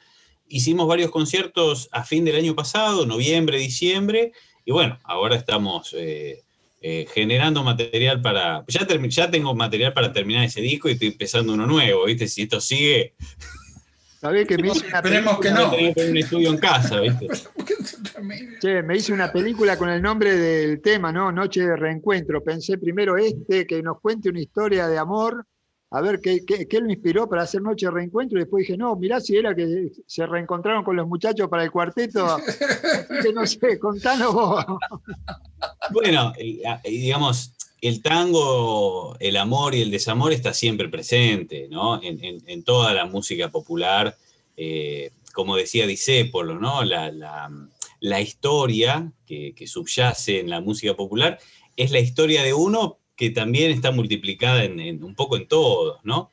[0.47, 4.31] Hicimos varios conciertos a fin del año pasado, noviembre, diciembre,
[4.65, 6.45] y bueno, ahora estamos eh,
[6.83, 8.65] eh, generando material para.
[8.67, 12.27] Ya, ya tengo material para terminar ese disco y estoy empezando uno nuevo, ¿viste?
[12.27, 13.13] Si esto sigue.
[14.19, 15.71] ¿Sabés que me hice una Esperemos que no.
[15.71, 17.27] un estudio en casa, ¿viste?
[18.61, 21.31] che, me hice una película con el nombre del tema, ¿no?
[21.31, 22.43] Noche de reencuentro.
[22.43, 25.45] Pensé primero este, que nos cuente una historia de amor
[25.93, 28.37] a ver qué, qué, lo inspiró para hacer Noche de Reencuentro.
[28.37, 31.71] Y después dije, no, mirá si era que se reencontraron con los muchachos para el
[31.71, 32.37] cuarteto.
[33.21, 34.65] que no sé, contanos vos.
[35.91, 36.31] Bueno,
[36.85, 41.99] digamos, el tango, el amor y el desamor está siempre presente, ¿no?
[42.01, 44.15] En, toda la música popular,
[44.55, 46.85] eh, como decía Disépolo, ¿no?
[46.85, 51.37] La, historia que, que subyace en la música popular
[51.75, 56.31] es la historia de uno, que también está multiplicada en, un poco en todos, ¿no?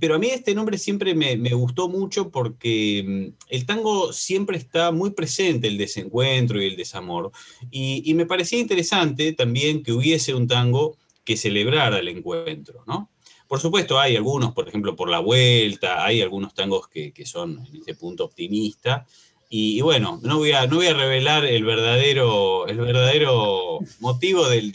[0.00, 4.90] Pero a mí este nombre siempre me, gustó mucho porque mm, el tango siempre está
[4.90, 7.30] muy presente, el desencuentro y el desamor.
[7.70, 13.08] Y, me parecía interesante también que hubiese un tango que celebrara el encuentro, ¿no?
[13.46, 17.82] Por supuesto, hay algunos, por ejemplo, por la vuelta, hay algunos tangos que, son en
[17.82, 19.08] ese punto optimistas.
[19.48, 24.72] Y, bueno, no voy, a, no voy a revelar el verdadero, el verdadero motivo del,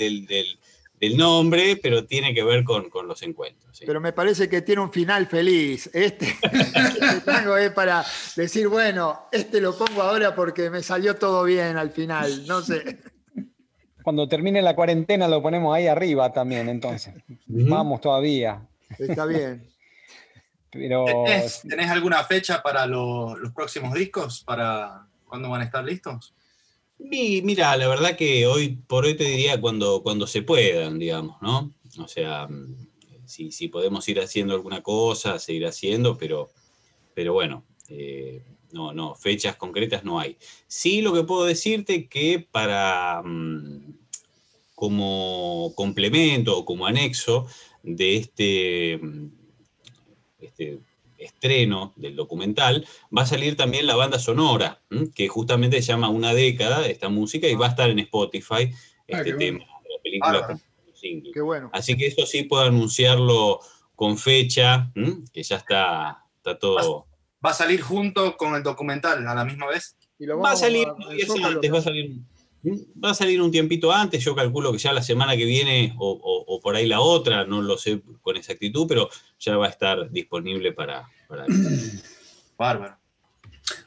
[1.05, 3.81] el nombre, pero tiene que ver con, los encuentros.
[3.85, 5.89] Pero me parece que tiene un final feliz.
[5.93, 8.05] Este, este tango es para
[8.37, 12.99] decir, bueno, este lo pongo ahora porque me salió todo bien al final, no sé.
[14.01, 17.13] Cuando termine la cuarentena lo ponemos ahí arriba también, entonces.
[17.47, 18.65] Vamos todavía.
[18.97, 19.69] Está bien.
[20.71, 21.05] Pero...
[21.67, 24.43] ¿Tenés, alguna fecha para los próximos discos?
[24.45, 26.33] ¿Para cuándo van a estar listos?
[27.03, 31.71] Mira, la verdad que hoy por hoy te diría cuando, cuando se puedan, digamos, ¿no?
[31.99, 32.87] O sea, mm,
[33.25, 36.51] si, podemos ir haciendo alguna cosa, seguir haciendo, pero,
[37.13, 40.37] pero bueno, eh, no, no, fechas concretas no hay.
[40.67, 43.95] Sí, lo que puedo decirte que para mm,
[44.75, 47.47] como complemento o como anexo
[47.83, 49.27] de este, mm,
[50.39, 50.79] este
[51.25, 54.81] estreno del documental, va a salir también la banda sonora,
[55.15, 58.71] que justamente se llama Una década, esta música, y va a estar en Spotify, ah,
[59.07, 60.59] este tema de la película.
[61.33, 61.69] Qué bueno.
[61.73, 63.59] Así que eso sí puedo anunciarlo
[63.95, 64.91] con fecha,
[65.33, 67.07] que ya está, está todo...
[67.45, 69.97] ¿Va a salir junto con el documental a la misma vez?
[70.31, 72.19] va a salir va a salir
[72.65, 76.59] Va a salir un tiempito antes, yo calculo que ya la semana que viene o,
[76.61, 80.71] por ahí la otra, no lo sé con exactitud, pero ya va a estar disponible
[80.71, 81.09] para...
[81.27, 81.45] para...
[82.57, 82.97] Bárbaro.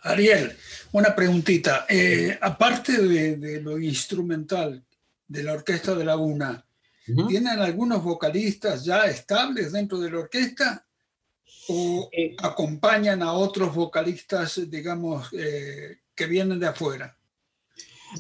[0.02, 0.56] Ariel,
[0.92, 1.86] una preguntita.
[1.88, 4.84] Eh, aparte de, lo instrumental
[5.26, 6.64] de la Orquesta de Laguna,
[7.28, 10.86] ¿tienen algunos vocalistas ya estables dentro de la orquesta?
[11.68, 12.34] ¿O eh.
[12.38, 17.15] acompañan a otros vocalistas, digamos, eh, que vienen de afuera?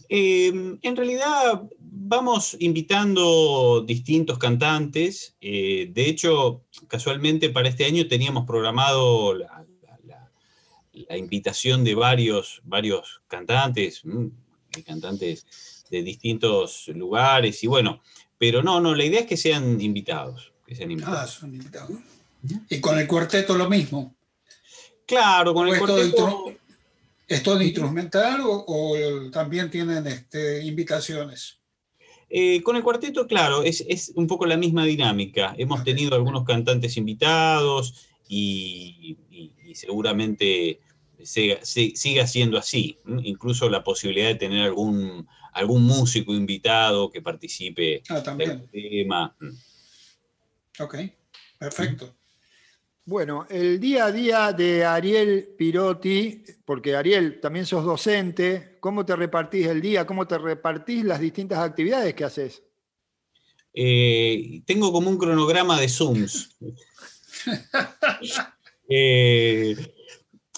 [0.08, 5.36] Em, en realidad vamos invitando distintos cantantes.
[5.40, 9.64] Eh, de hecho, casualmente para este año teníamos programado la,
[11.16, 14.26] invitación de varios, varios cantantes, mm,
[14.84, 17.62] cantantes de distintos lugares.
[17.62, 18.00] Y bueno,
[18.38, 20.52] pero no, no, la idea es que sean invitados.
[20.66, 21.20] Que sean invitados.
[21.20, 21.98] Ah, son invitados.
[22.68, 24.16] Y con el cuarteto lo mismo.
[25.06, 26.56] Claro, con el cuarteto.
[27.26, 28.96] ¿Es todo instrumental o,
[29.32, 31.58] también tienen este, invitaciones?
[32.28, 35.54] Eh, con el cuarteto, claro, es, un poco la misma dinámica.
[35.58, 39.18] Hemos tenido algunos cantantes invitados y,
[39.74, 40.80] seguramente
[41.22, 42.98] siga siendo así.
[43.24, 48.68] Incluso la posibilidad de tener algún, algún músico invitado que participe ah, también.
[48.70, 49.36] tema.
[50.78, 50.96] Ok,
[51.58, 52.14] perfecto.
[53.08, 59.14] Bueno, el día a día de Ariel Pirotti, porque Ariel, también sos docente, ¿cómo te
[59.14, 60.04] repartís el día?
[60.04, 62.64] ¿Cómo te repartís las distintas actividades que haces?
[63.72, 66.56] Eh, tengo como un cronograma de Zooms.
[68.88, 69.74] Eh,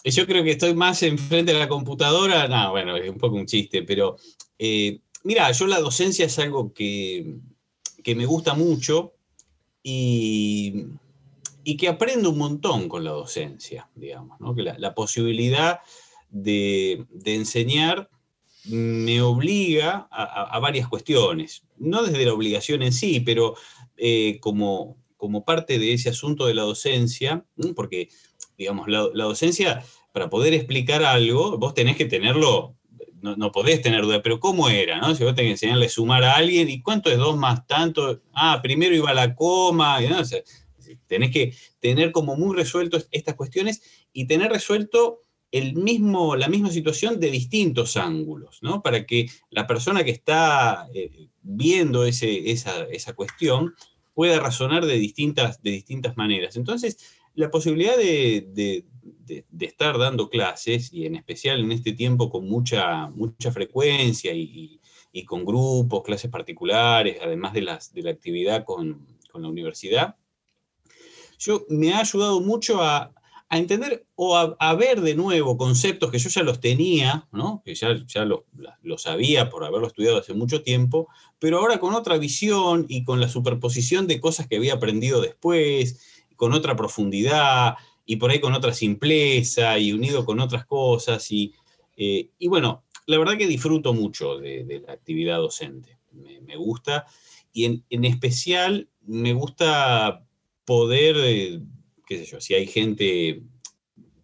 [0.04, 2.46] yo creo que estoy más enfrente de la computadora.
[2.46, 4.18] No, bueno, es un poco un chiste, pero
[4.58, 7.36] eh, mira, yo la docencia es algo que,
[8.04, 9.14] que me gusta mucho
[9.82, 10.88] y
[11.68, 14.54] y que aprendo un montón con la docencia, digamos, ¿no?
[14.54, 15.80] que la, posibilidad
[16.30, 18.08] de, enseñar
[18.64, 23.54] me obliga a, varias cuestiones, no desde la obligación en sí, pero
[23.98, 24.96] eh, como,
[25.44, 27.44] parte de ese asunto de la docencia,
[27.76, 28.08] porque,
[28.56, 32.76] digamos, la, docencia, para poder explicar algo, vos tenés que tenerlo
[33.20, 35.00] no, podés tener duda, pero ¿cómo era?
[35.00, 35.14] No?
[35.14, 38.22] Si vos tenés que enseñarle a sumar a alguien, ¿y cuánto es dos más tanto?
[38.32, 40.00] Ah, primero iba la coma,
[41.06, 43.82] tenés que tener como muy resuelto estas cuestiones
[44.12, 48.82] y tener resuelto el mismo, la misma situación de distintos ángulos, ¿no?
[48.82, 53.74] Para que la persona que está eh, viendo esa, esa, cuestión
[54.14, 56.56] pueda razonar de distintas, de distintas maneras.
[56.56, 56.98] Entonces,
[57.34, 58.84] la posibilidad de,
[59.60, 64.80] estar dando clases, y en especial en este tiempo con mucha, mucha frecuencia y,
[65.26, 70.14] con grupos, clases particulares, además de, las, de la actividad con, con la universidad,
[71.38, 73.12] yo, me ha ayudado mucho a,
[73.50, 77.26] entender o a, ver de nuevo conceptos que yo ya los tenía,
[77.64, 78.40] que ya, ya los
[78.82, 81.08] lo sabía por haberlo estudiado hace mucho tiempo,
[81.38, 85.98] pero ahora con otra visión y con la superposición de cosas que había aprendido después,
[86.36, 91.30] con otra profundidad y por ahí con otra simpleza y unido con otras cosas.
[91.30, 91.54] Y,
[91.96, 97.06] eh, bueno, la verdad que disfruto mucho de, la actividad docente, me, gusta
[97.52, 100.27] y en, en especial me gusta
[100.68, 101.60] poder, eh,
[102.06, 103.40] qué sé yo, si hay gente,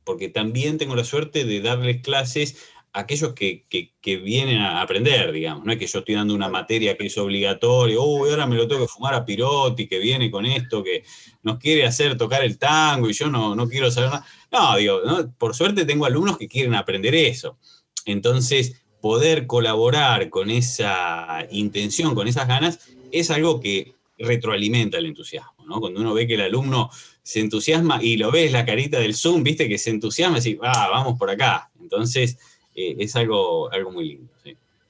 [0.05, 2.59] porque también tengo la suerte de darles clases
[2.93, 3.65] a aquellos que,
[4.05, 7.99] vienen a aprender, digamos, no es que yo estoy dando una materia que es obligatoria,
[7.99, 11.03] uy, ahora me lo tengo que fumar a Pirotti, que viene con esto, que
[11.43, 14.27] nos quiere hacer tocar el tango y yo no, no quiero saber nada.
[14.53, 15.01] No, digo,
[15.39, 17.57] por suerte tengo alumnos que quieren aprender eso.
[18.05, 22.81] Entonces, poder colaborar con esa intención, con esas ganas,
[23.13, 25.53] es algo que retroalimenta el entusiasmo.
[25.81, 26.91] Cuando uno ve que el alumno
[27.23, 30.59] se entusiasma y lo ves la carita del Zoom, viste que se entusiasma y dice,
[30.63, 31.71] ah, vamos por acá.
[31.81, 32.39] Entonces,
[32.75, 34.35] eh, es algo, algo muy lindo.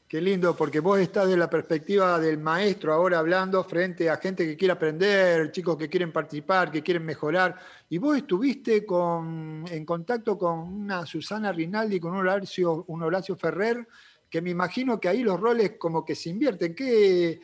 [0.06, 4.46] Qué lindo, porque vos estás de la perspectiva del maestro ahora hablando frente a gente
[4.46, 7.56] que quiere aprender, chicos que quieren participar, que quieren mejorar.
[7.88, 13.34] Y vos estuviste con, en contacto con una Susana Rinaldi, con un Horacio, un Horacio
[13.34, 13.88] Ferrer,
[14.30, 16.76] que me imagino que ahí los roles como que se invierten.
[16.76, 17.40] ¿Qué,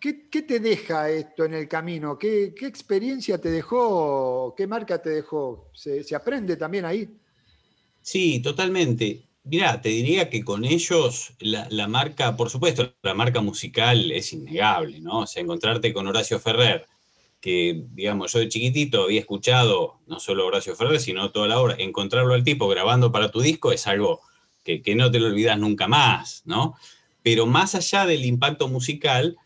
[0.00, 2.16] ¿Qué, te deja esto en el camino?
[2.16, 4.54] ¿Qué, experiencia te dejó?
[4.56, 5.70] ¿Qué marca te dejó?
[5.74, 7.08] ¿Se, aprende también ahí?
[8.00, 9.24] Sí, totalmente.
[9.42, 15.00] Mira, te diría que con ellos la, marca, por supuesto, la marca musical es innegable,
[15.00, 15.20] ¿no?
[15.20, 16.86] O sea, encontrarte con Horacio Ferrer,
[17.40, 21.74] que, digamos, yo de chiquitito había escuchado no solo Horacio Ferrer, sino toda la obra,
[21.78, 24.20] encontrarlo al tipo grabando para tu disco es algo
[24.62, 26.76] que, que no te lo olvidas nunca más, ¿no?
[27.24, 29.36] Pero más allá del impacto musical,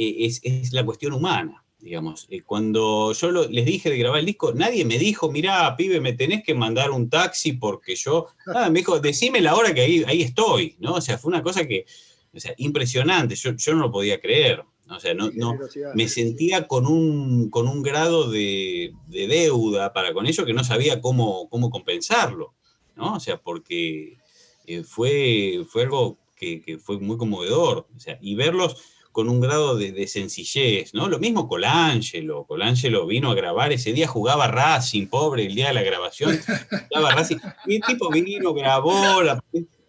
[0.00, 1.62] eh, es, la cuestión humana.
[1.78, 2.26] digamos.
[2.30, 6.14] Eh, cuando yo les dije de grabar el disco, nadie me dijo, mirá, pibe, me
[6.14, 8.28] tenés que mandar un taxi porque yo...
[8.46, 10.94] Nada, me dijo, decime la hora que ahí, ahí estoy, ¿no?
[10.94, 11.84] O sea, fue una cosa que,
[12.34, 14.64] o sea, impresionante, yo, yo no lo podía creer.
[14.88, 15.56] O sea, no, no,
[15.94, 21.00] me sentía con un, con un grado de, deuda para con ello que no sabía
[21.00, 22.54] cómo, cómo compensarlo,
[22.96, 23.14] ¿no?
[23.14, 24.18] O sea, porque
[24.66, 27.86] eh, fue, fue algo que, que, fue muy conmovedor.
[27.94, 28.82] O sea, y verlos
[29.12, 31.08] con un grado de, sencillez, ¿no?
[31.08, 35.74] Lo mismo Colangelo, Colangelo vino a grabar, ese día jugaba Racing, pobre, el día de
[35.74, 36.38] la grabación,
[36.88, 39.22] jugaba Racing, y el tipo vino, grabó,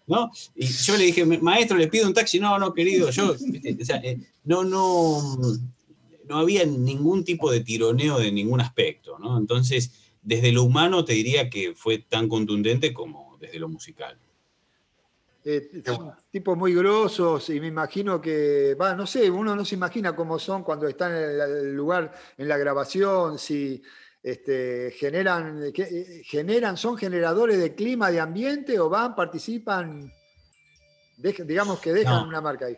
[0.08, 0.32] ¿no?
[0.56, 4.18] Y yo le dije, maestro, le pido un taxi, no, no, querido, yo, este, eh,
[4.44, 5.38] no, no,
[6.28, 9.38] no había ningún tipo de tironeo de ningún aspecto, ¿no?
[9.38, 9.92] Entonces,
[10.22, 14.18] desde lo humano te diría que fue tan contundente como desde lo musical.
[15.44, 19.74] Eh, son tipos muy grosos y me imagino que, va, no sé, uno no se
[19.74, 23.82] imagina cómo son cuando están en el lugar, en la grabación, si
[24.22, 30.14] este, generan, eh, generan, son generadores de clima, de ambiente o van, participan,
[31.18, 32.78] digamos que dejan una marca ahí.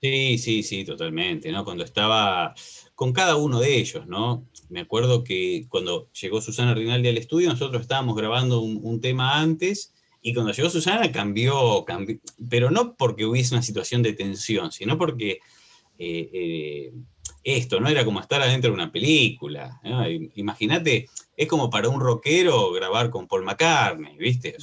[0.00, 1.64] Sí, sí, sí, totalmente, ¿no?
[1.64, 2.54] Cuando estaba
[2.94, 4.46] con cada uno de ellos, ¿no?
[4.68, 9.94] Me acuerdo que cuando llegó Susana Rinaldi al estudio, nosotros estábamos grabando un tema antes
[10.28, 11.86] y cuando llegó Susana cambió,
[12.50, 15.40] pero no porque hubiese una situación de tensión, sino porque
[15.98, 16.92] eh, eh,
[17.42, 19.80] esto no era como estar adentro de una película.
[20.34, 24.54] Imagínate, es como para un rockero grabar con Paul McCartney, ¿viste?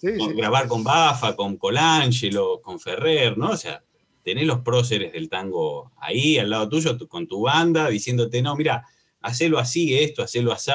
[0.00, 3.50] Grabar con Bafa, con Colangelo, con Ferrer, ¿no?
[3.50, 3.82] O sea,
[4.22, 8.86] tenés los próceres del tango ahí al lado tuyo, con tu banda, diciéndote, no, mira,
[9.22, 10.70] hacelo así, esto, hacelo así.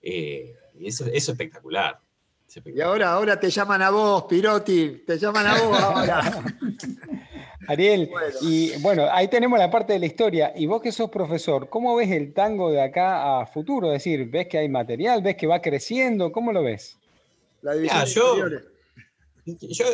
[0.00, 2.00] Eh, eso, eso es espectacular.
[2.64, 6.44] Y ahora, ahora te llaman a vos, Piroti, te llaman a vos ahora.
[7.68, 8.08] Ariel,
[8.40, 10.52] y bueno, ahí tenemos la parte de la historia.
[10.56, 13.88] Y vos que sos profesor, ¿cómo ves el tango de acá a futuro?
[13.92, 15.22] Es decir, ¿ves que hay material?
[15.22, 16.32] ¿Ves que va creciendo?
[16.32, 16.96] ¿Cómo lo ves?
[17.60, 17.74] La
[18.06, 18.36] yo,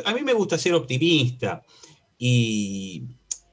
[0.05, 1.63] a mí me gusta ser optimista
[2.17, 3.05] y,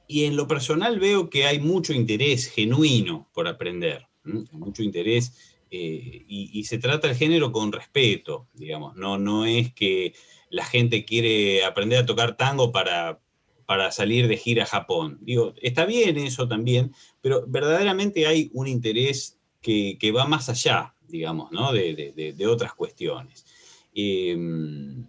[0.06, 6.26] y, en lo personal veo que hay mucho interés genuino por aprender, mucho interés eh,
[6.28, 10.12] y, se trata el género con respeto, digamos, no, no es que
[10.50, 13.22] la gente quiere aprender a tocar tango para,
[13.64, 15.16] para salir de gira a Japón.
[15.22, 21.50] Digo, está bien eso también, pero verdaderamente hay un interés que, va más allá, digamos,
[21.52, 21.72] ¿no?
[21.72, 23.46] de, otras cuestiones.
[23.94, 25.06] Em,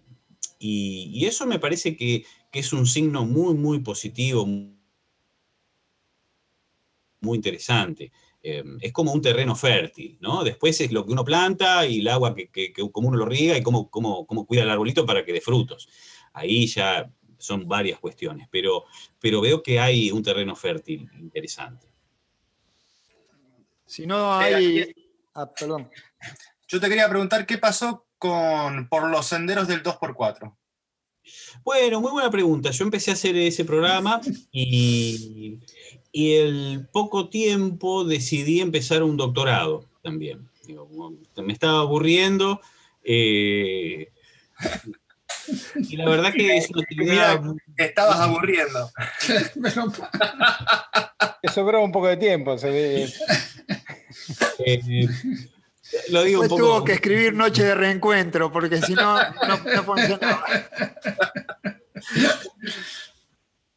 [0.60, 4.46] y, eso me parece que, que, es un signo muy, muy positivo,
[7.20, 8.14] muy interesante.
[8.46, 10.44] Em, es como un terreno fértil, ¿no?
[10.44, 13.58] Después es lo que uno planta y el agua que, que, como uno lo riega
[13.58, 15.88] y cómo, cómo, cómo, cuida el arbolito para que dé frutos.
[16.34, 18.84] Ahí ya son varias cuestiones, pero,
[19.18, 21.88] pero veo que hay un terreno fértil interesante.
[23.86, 24.94] Si no hay...
[25.34, 25.90] Ah, perdón.
[26.68, 30.54] Yo te quería preguntar qué pasó con por los senderos del 2x4.
[31.64, 32.72] Bueno, muy buena pregunta.
[32.72, 34.20] Yo empecé a hacer ese programa
[34.52, 35.60] y,
[36.14, 40.48] y el poco tiempo decidí empezar un doctorado también.
[41.36, 42.62] me estaba aburriendo.
[43.04, 44.10] Eh,
[45.76, 47.42] y la verdad que es una actividad.
[47.78, 48.92] estabas aburriendo.
[51.44, 53.14] Me sobró un poco de tiempo, se ve.
[54.66, 55.08] Eh,
[56.10, 56.62] lo digo un poco...
[56.62, 60.46] tuvo que escribir Noche de Reencuentro, porque si no, no, no funcionaba.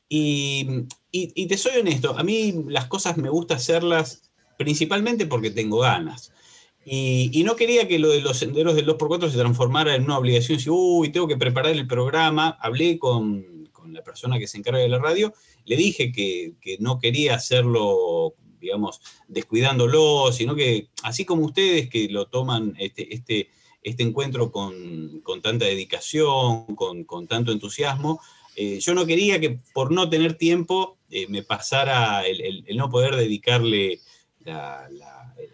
[0.09, 0.87] Y,
[1.35, 6.33] y, te soy honesto, a mí las cosas me gusta hacerlas principalmente porque tengo ganas.
[6.85, 10.61] Y, no quería que lo de los senderos del 2x4 se transformara en una obligación,
[10.61, 12.57] si, uy, tengo que preparar el programa.
[12.61, 16.77] Hablé con, con la persona que se encarga de la radio, le dije que, que,
[16.79, 23.51] no quería hacerlo, digamos, descuidándolo, sino que, así como ustedes que lo toman este, este,
[23.83, 28.21] este encuentro con, con tanta dedicación, con, con tanto entusiasmo,
[28.57, 33.17] eh, yo no quería que por no tener tiempo eh, me pasara el, no poder
[33.17, 34.01] dedicarle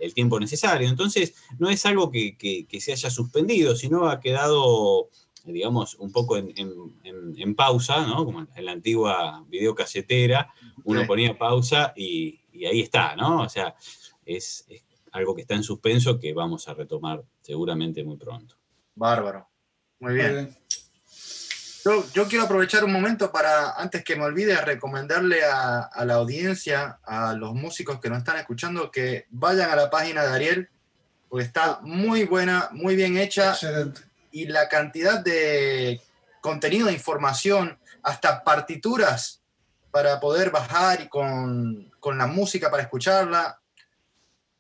[0.01, 0.89] el tiempo necesario.
[0.89, 5.09] Entonces, no es algo que, se haya suspendido, sino ha quedado,
[5.45, 8.25] digamos, un poco en, pausa, ¿no?
[8.25, 10.53] Como en la antigua videocasetera,
[10.85, 13.43] uno ponía pausa y, ahí está, ¿no?
[13.43, 13.75] O sea,
[14.25, 18.57] es, es algo que está en suspenso que vamos a retomar seguramente muy pronto.
[18.95, 19.49] Bárbaro.
[20.01, 20.57] Muy bien.
[21.85, 27.35] Yo, quiero aprovechar un momento para, antes que me olvide, recomendarle a, la audiencia, a
[27.35, 30.71] los músicos que nos están escuchando, que vayan a la página de Ariel,
[31.29, 33.57] porque está muy buena, muy bien hecha.
[34.31, 36.01] Y la cantidad de
[36.41, 39.43] contenido de información, hasta partituras
[39.91, 43.61] para poder bajar y con, con la música para escucharla,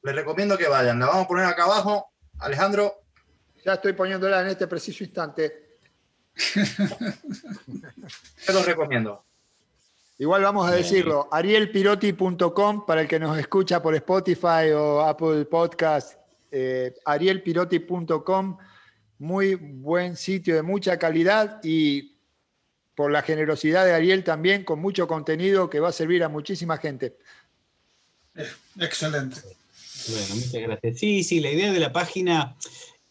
[0.02, 0.98] les recomiendo que vayan.
[0.98, 2.10] La vamos a poner acá abajo.
[2.40, 3.04] Alejandro.
[3.64, 5.71] Ya estoy poniéndola en este preciso instante.
[8.46, 9.24] Te lo recomiendo.
[10.18, 16.18] Igual vamos a decirlo, arielpiroti.com para el que nos escucha por Spotify o Apple Podcast,
[16.50, 18.58] eh, arielpiroti.com,
[19.18, 22.12] muy buen sitio de mucha calidad y
[22.94, 26.76] por la generosidad de Ariel también con mucho contenido que va a servir a muchísima
[26.76, 27.16] gente.
[28.78, 29.40] Excelente.
[30.08, 30.98] Bueno, muchas gracias.
[30.98, 32.56] Sí, sí, la idea de la página,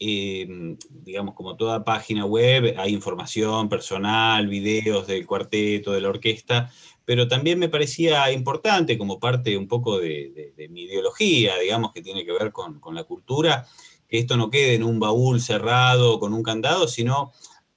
[0.03, 0.47] eh,
[0.89, 6.71] digamos, como toda página web, hay información personal, videos del cuarteto, de la orquesta,
[7.05, 12.25] pero también me parecía importante como parte un poco de, mi ideología, digamos, que tiene
[12.25, 13.67] que ver con, con, la cultura,
[14.09, 17.31] que esto no quede en un baúl cerrado con un candado, sino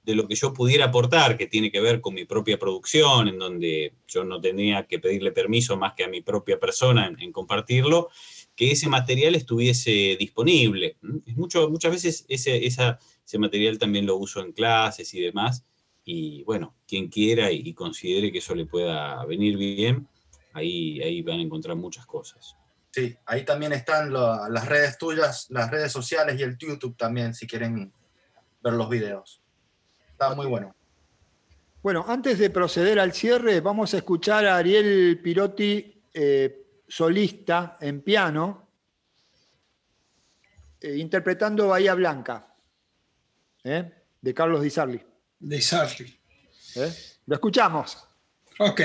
[0.05, 3.39] de lo que yo pudiera aportar, que tiene que ver con mi propia producción, en
[3.39, 8.09] donde yo no tendría que pedirle permiso más que a mi propia persona en, compartirlo,
[8.55, 10.97] que ese material estuviese disponible.
[11.25, 15.65] Es mucho, muchas veces ese, ese material también lo uso en clases y demás,
[16.05, 20.07] y bueno, quien quiera y, considere que eso le pueda venir bien,
[20.53, 22.55] ahí, ahí van a encontrar muchas cosas.
[22.91, 27.45] Sí, ahí también están las redes tuyas, las redes sociales y el YouTube también, si
[27.45, 27.91] quieren
[28.63, 29.41] ver los videos.
[30.11, 30.73] Está muy bueno.
[31.83, 38.01] Bueno, antes de proceder al cierre, vamos a escuchar a Ariel Pirotti, eh, solista en
[38.01, 38.67] piano,
[40.79, 42.55] eh, interpretando Bahía Blanca,
[43.63, 45.05] eh, de Carlos Di Sarli.
[45.39, 46.19] Di Sarli.
[47.25, 48.07] Lo escuchamos.
[48.59, 48.81] Ok.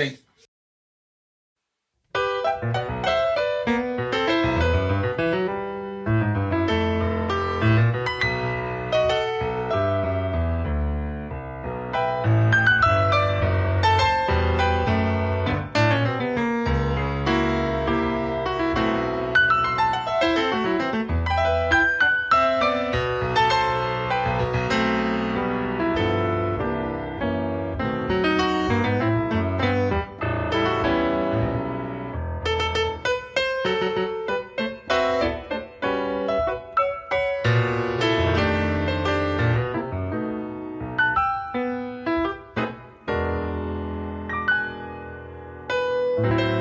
[46.22, 46.59] Muy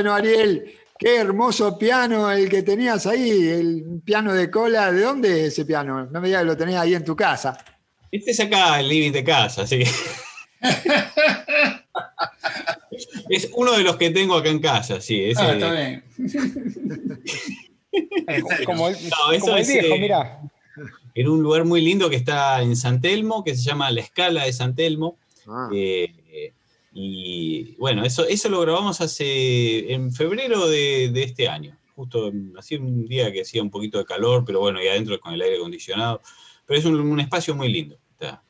[0.00, 0.72] bueno, Ariel.
[0.98, 4.90] Qué hermoso piano el que tenías ahí, el piano de cola.
[4.92, 6.06] ¿De dónde es ese piano?
[6.06, 7.58] No me digas que lo tenías ahí en tu casa.
[8.10, 9.90] Este es acá, el living de casa, así que.
[13.28, 15.32] es uno de los que tengo acá en casa, sí.
[15.36, 16.02] ah, está bien.
[18.64, 20.40] como el, no, viejo, eh, mira.
[21.14, 24.44] En un lugar muy lindo que está en San Telmo, que se llama La Escala
[24.44, 25.18] de San Telmo.
[25.46, 25.68] Ah.
[25.74, 26.14] Eh,
[27.02, 31.76] y bueno, eso, eso lo grabamos hace en febrero de, este año.
[31.94, 35.32] Justo así un día que hacía un poquito de calor, pero bueno, y adentro con
[35.32, 36.20] el aire acondicionado.
[36.66, 38.42] Pero es un, espacio muy lindo, está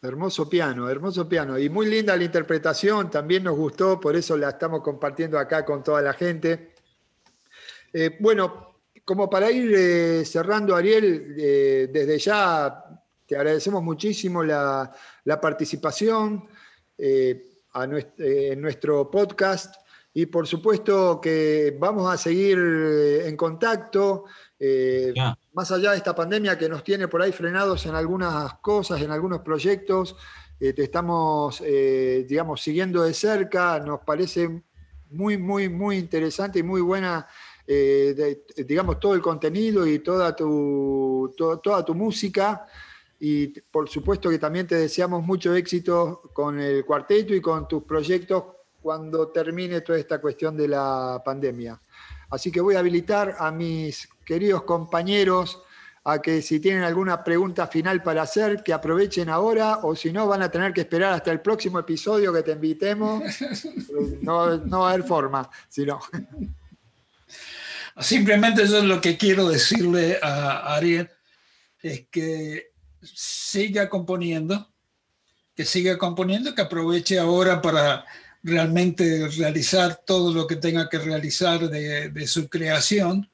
[0.00, 1.58] Hermoso piano, hermoso piano.
[1.58, 5.84] Y muy linda la interpretación, también nos gustó, por eso la estamos compartiendo acá con
[5.84, 6.72] toda la gente.
[7.92, 12.84] Eh, bueno, como para ir eh, cerrando, Ariel, eh, desde ya
[13.26, 14.90] te agradecemos muchísimo la,
[15.24, 16.48] la participación.
[17.04, 19.74] Eh, en nuestro podcast.
[20.14, 24.26] Y por supuesto que vamos a seguir eh, en contacto,
[24.56, 25.12] eh,
[25.52, 29.10] más allá de esta pandemia que nos tiene por ahí frenados en algunas cosas, en
[29.10, 30.14] algunos proyectos,
[30.60, 34.62] te estamos, digamos, siguiendo de cerca, nos parece
[35.10, 37.26] muy, muy, muy interesante y muy buena,
[38.56, 42.64] digamos, todo el contenido y toda tu, toda tu música
[43.24, 47.84] y por supuesto que también te deseamos mucho éxito con el cuarteto y con tus
[47.84, 48.42] proyectos
[48.80, 51.80] cuando termine toda esta cuestión de la pandemia.
[52.30, 55.62] Así que voy a habilitar a mis queridos compañeros
[56.02, 60.26] a que si tienen alguna pregunta final para hacer, que aprovechen ahora o si no
[60.26, 63.22] van a tener que esperar hasta el próximo episodio que te invitemos.
[64.20, 66.00] No, no va a haber forma, sino.
[68.00, 71.08] Simplemente eso es lo que quiero decirle a Ariel,
[71.82, 72.71] es que
[73.02, 74.68] siga componiendo,
[75.54, 78.04] que siga componiendo, que aproveche ahora para
[78.42, 83.30] realmente realizar todo lo que tenga que realizar de, su creación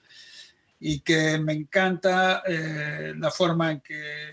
[0.81, 4.31] y que me encanta eh, la forma en que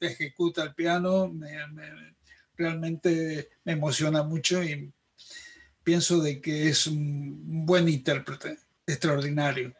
[0.00, 1.32] ejecuta el piano,
[2.56, 4.92] realmente me emociona mucho y
[5.82, 9.74] pienso de que es un buen intérprete, extraordinario.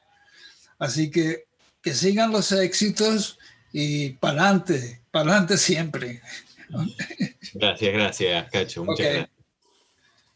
[0.79, 1.47] Así que
[1.83, 3.39] que sigan los éxitos
[3.73, 6.21] y para adelante, para adelante siempre.
[7.55, 8.85] Gracias, gracias, Cacho.
[8.85, 9.43] Muchas gracias.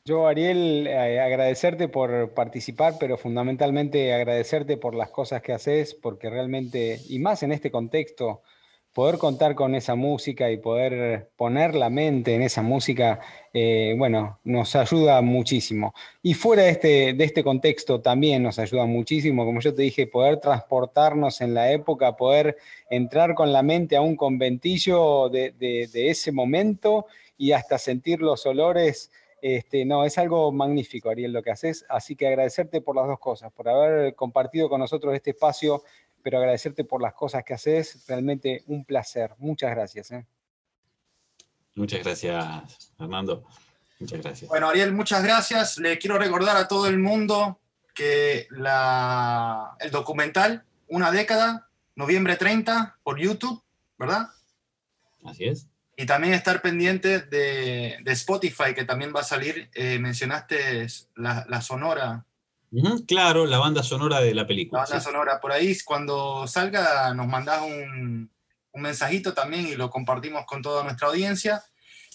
[0.05, 6.30] Yo, Ariel, eh, agradecerte por participar, pero fundamentalmente agradecerte por las cosas que haces, porque
[6.30, 8.43] realmente, y más en este contexto,
[8.97, 13.20] poder contar con esa música y poder poner la mente en esa música,
[13.53, 15.92] eh, bueno, nos ayuda muchísimo.
[16.22, 20.07] Y fuera de este, de este contexto también nos ayuda muchísimo, como yo te dije,
[20.07, 22.57] poder transportarnos en la época, poder
[22.88, 27.05] entrar con la mente a un conventillo de, de, ese momento
[27.36, 29.12] y hasta sentir los olores.
[29.42, 31.84] Este, no, es algo magnífico, Ariel, lo que haces.
[31.90, 35.82] Así que agradecerte por las dos cosas, por haber compartido con nosotros este espacio
[36.27, 38.05] pero agradecerte por las cosas que haces.
[38.09, 39.37] Realmente un placer.
[39.39, 40.11] Muchas gracias.
[40.11, 40.27] ¿eh?
[41.77, 43.45] Muchas gracias, Armando.
[44.01, 44.49] Muchas gracias.
[44.49, 45.79] Bueno, Ariel, muchas gracias.
[45.79, 47.61] Le quiero recordar a todo el mundo
[47.95, 53.62] que la, el documental Una década, noviembre 30, por YouTube,
[53.97, 54.27] ¿verdad?
[55.24, 55.68] Así es.
[55.97, 59.70] Y también estar pendiente de, de Spotify, que también va a salir.
[59.74, 62.26] Eh, mencionaste la, la sonora
[63.07, 64.83] claro, la banda sonora de la película.
[64.83, 68.31] La banda sonora, por ahí cuando salga nos mandás un,
[68.75, 71.62] mensajito también y lo compartimos con toda nuestra audiencia.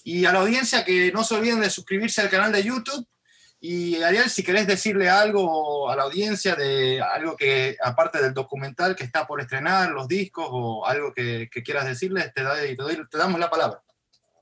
[0.04, 3.08] Y a la audiencia que no se olviden de suscribirse al canal de YouTube.
[3.60, 8.96] Y Ariel, si querés decirle algo a la audiencia de algo que, aparte del documental
[8.96, 13.50] que está por estrenar, los discos o algo que, quieras decirles, te, te damos la
[13.50, 13.82] palabra.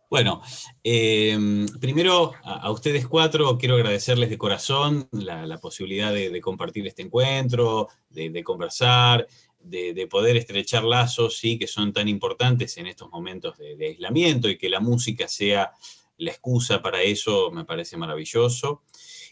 [0.10, 0.42] Bueno,
[0.84, 7.90] em, primero a, ustedes cuatro quiero agradecerles de corazón la, posibilidad de, compartir este encuentro,
[8.10, 9.28] de, conversar,
[9.60, 14.58] de, poder estrechar lazos, sí, que son tan importantes en estos momentos de, aislamiento y
[14.58, 15.74] que la música sea
[16.18, 18.82] la excusa para eso, me parece maravilloso.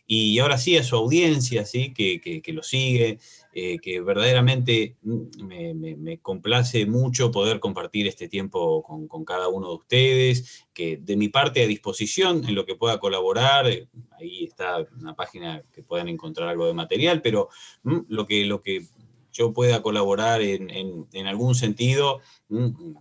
[0.05, 3.17] Y ahora sí a su audiencia, sí, que, que lo sigue,
[3.59, 10.67] eh, que verdaderamente me, complace mucho poder compartir este tiempo con, cada uno de ustedes,
[10.75, 15.15] que de mi parte a disposición en lo que pueda colaborar, eh, ahí está una
[15.15, 17.49] página que puedan encontrar algo de material, pero
[17.81, 18.85] mm, lo, que, lo que
[19.31, 22.93] yo pueda colaborar en, algún sentido, mm,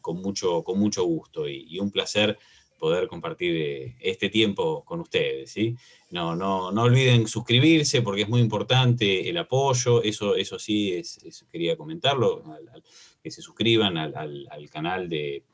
[0.00, 2.38] con, mucho, con mucho gusto y un placer
[2.78, 5.50] poder compartir eh, este tiempo con ustedes.
[5.50, 5.76] ¿sí?
[6.10, 11.44] No, no, no olviden suscribirse porque es muy importante el apoyo, eso, eso sí, es,
[11.50, 12.42] quería comentarlo,
[13.22, 15.44] que se suscriban al, canal de,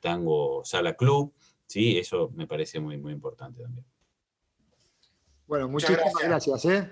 [0.00, 1.32] Tango Sala Club,
[1.66, 1.98] ¿sí?
[1.98, 3.86] eso me parece muy, muy importante también.
[5.46, 6.64] Bueno, muchísimas gracias.
[6.64, 6.90] ¿eh?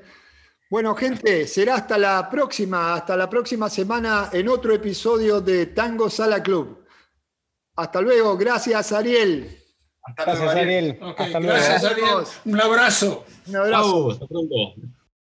[0.70, 6.10] Bueno, gente, será hasta la próxima, hasta la próxima semana en otro episodio de Tango
[6.10, 6.84] Sala Club.
[7.76, 9.59] Hasta luego, gracias Ariel.
[10.02, 10.98] Hasta gracias, Ariel.
[11.00, 11.54] Hasta luego.
[11.54, 12.08] Gracias, Ariel.
[12.44, 13.24] Un abrazo.
[13.46, 14.10] Un abrazo.
[14.10, 14.54] hasta pronto.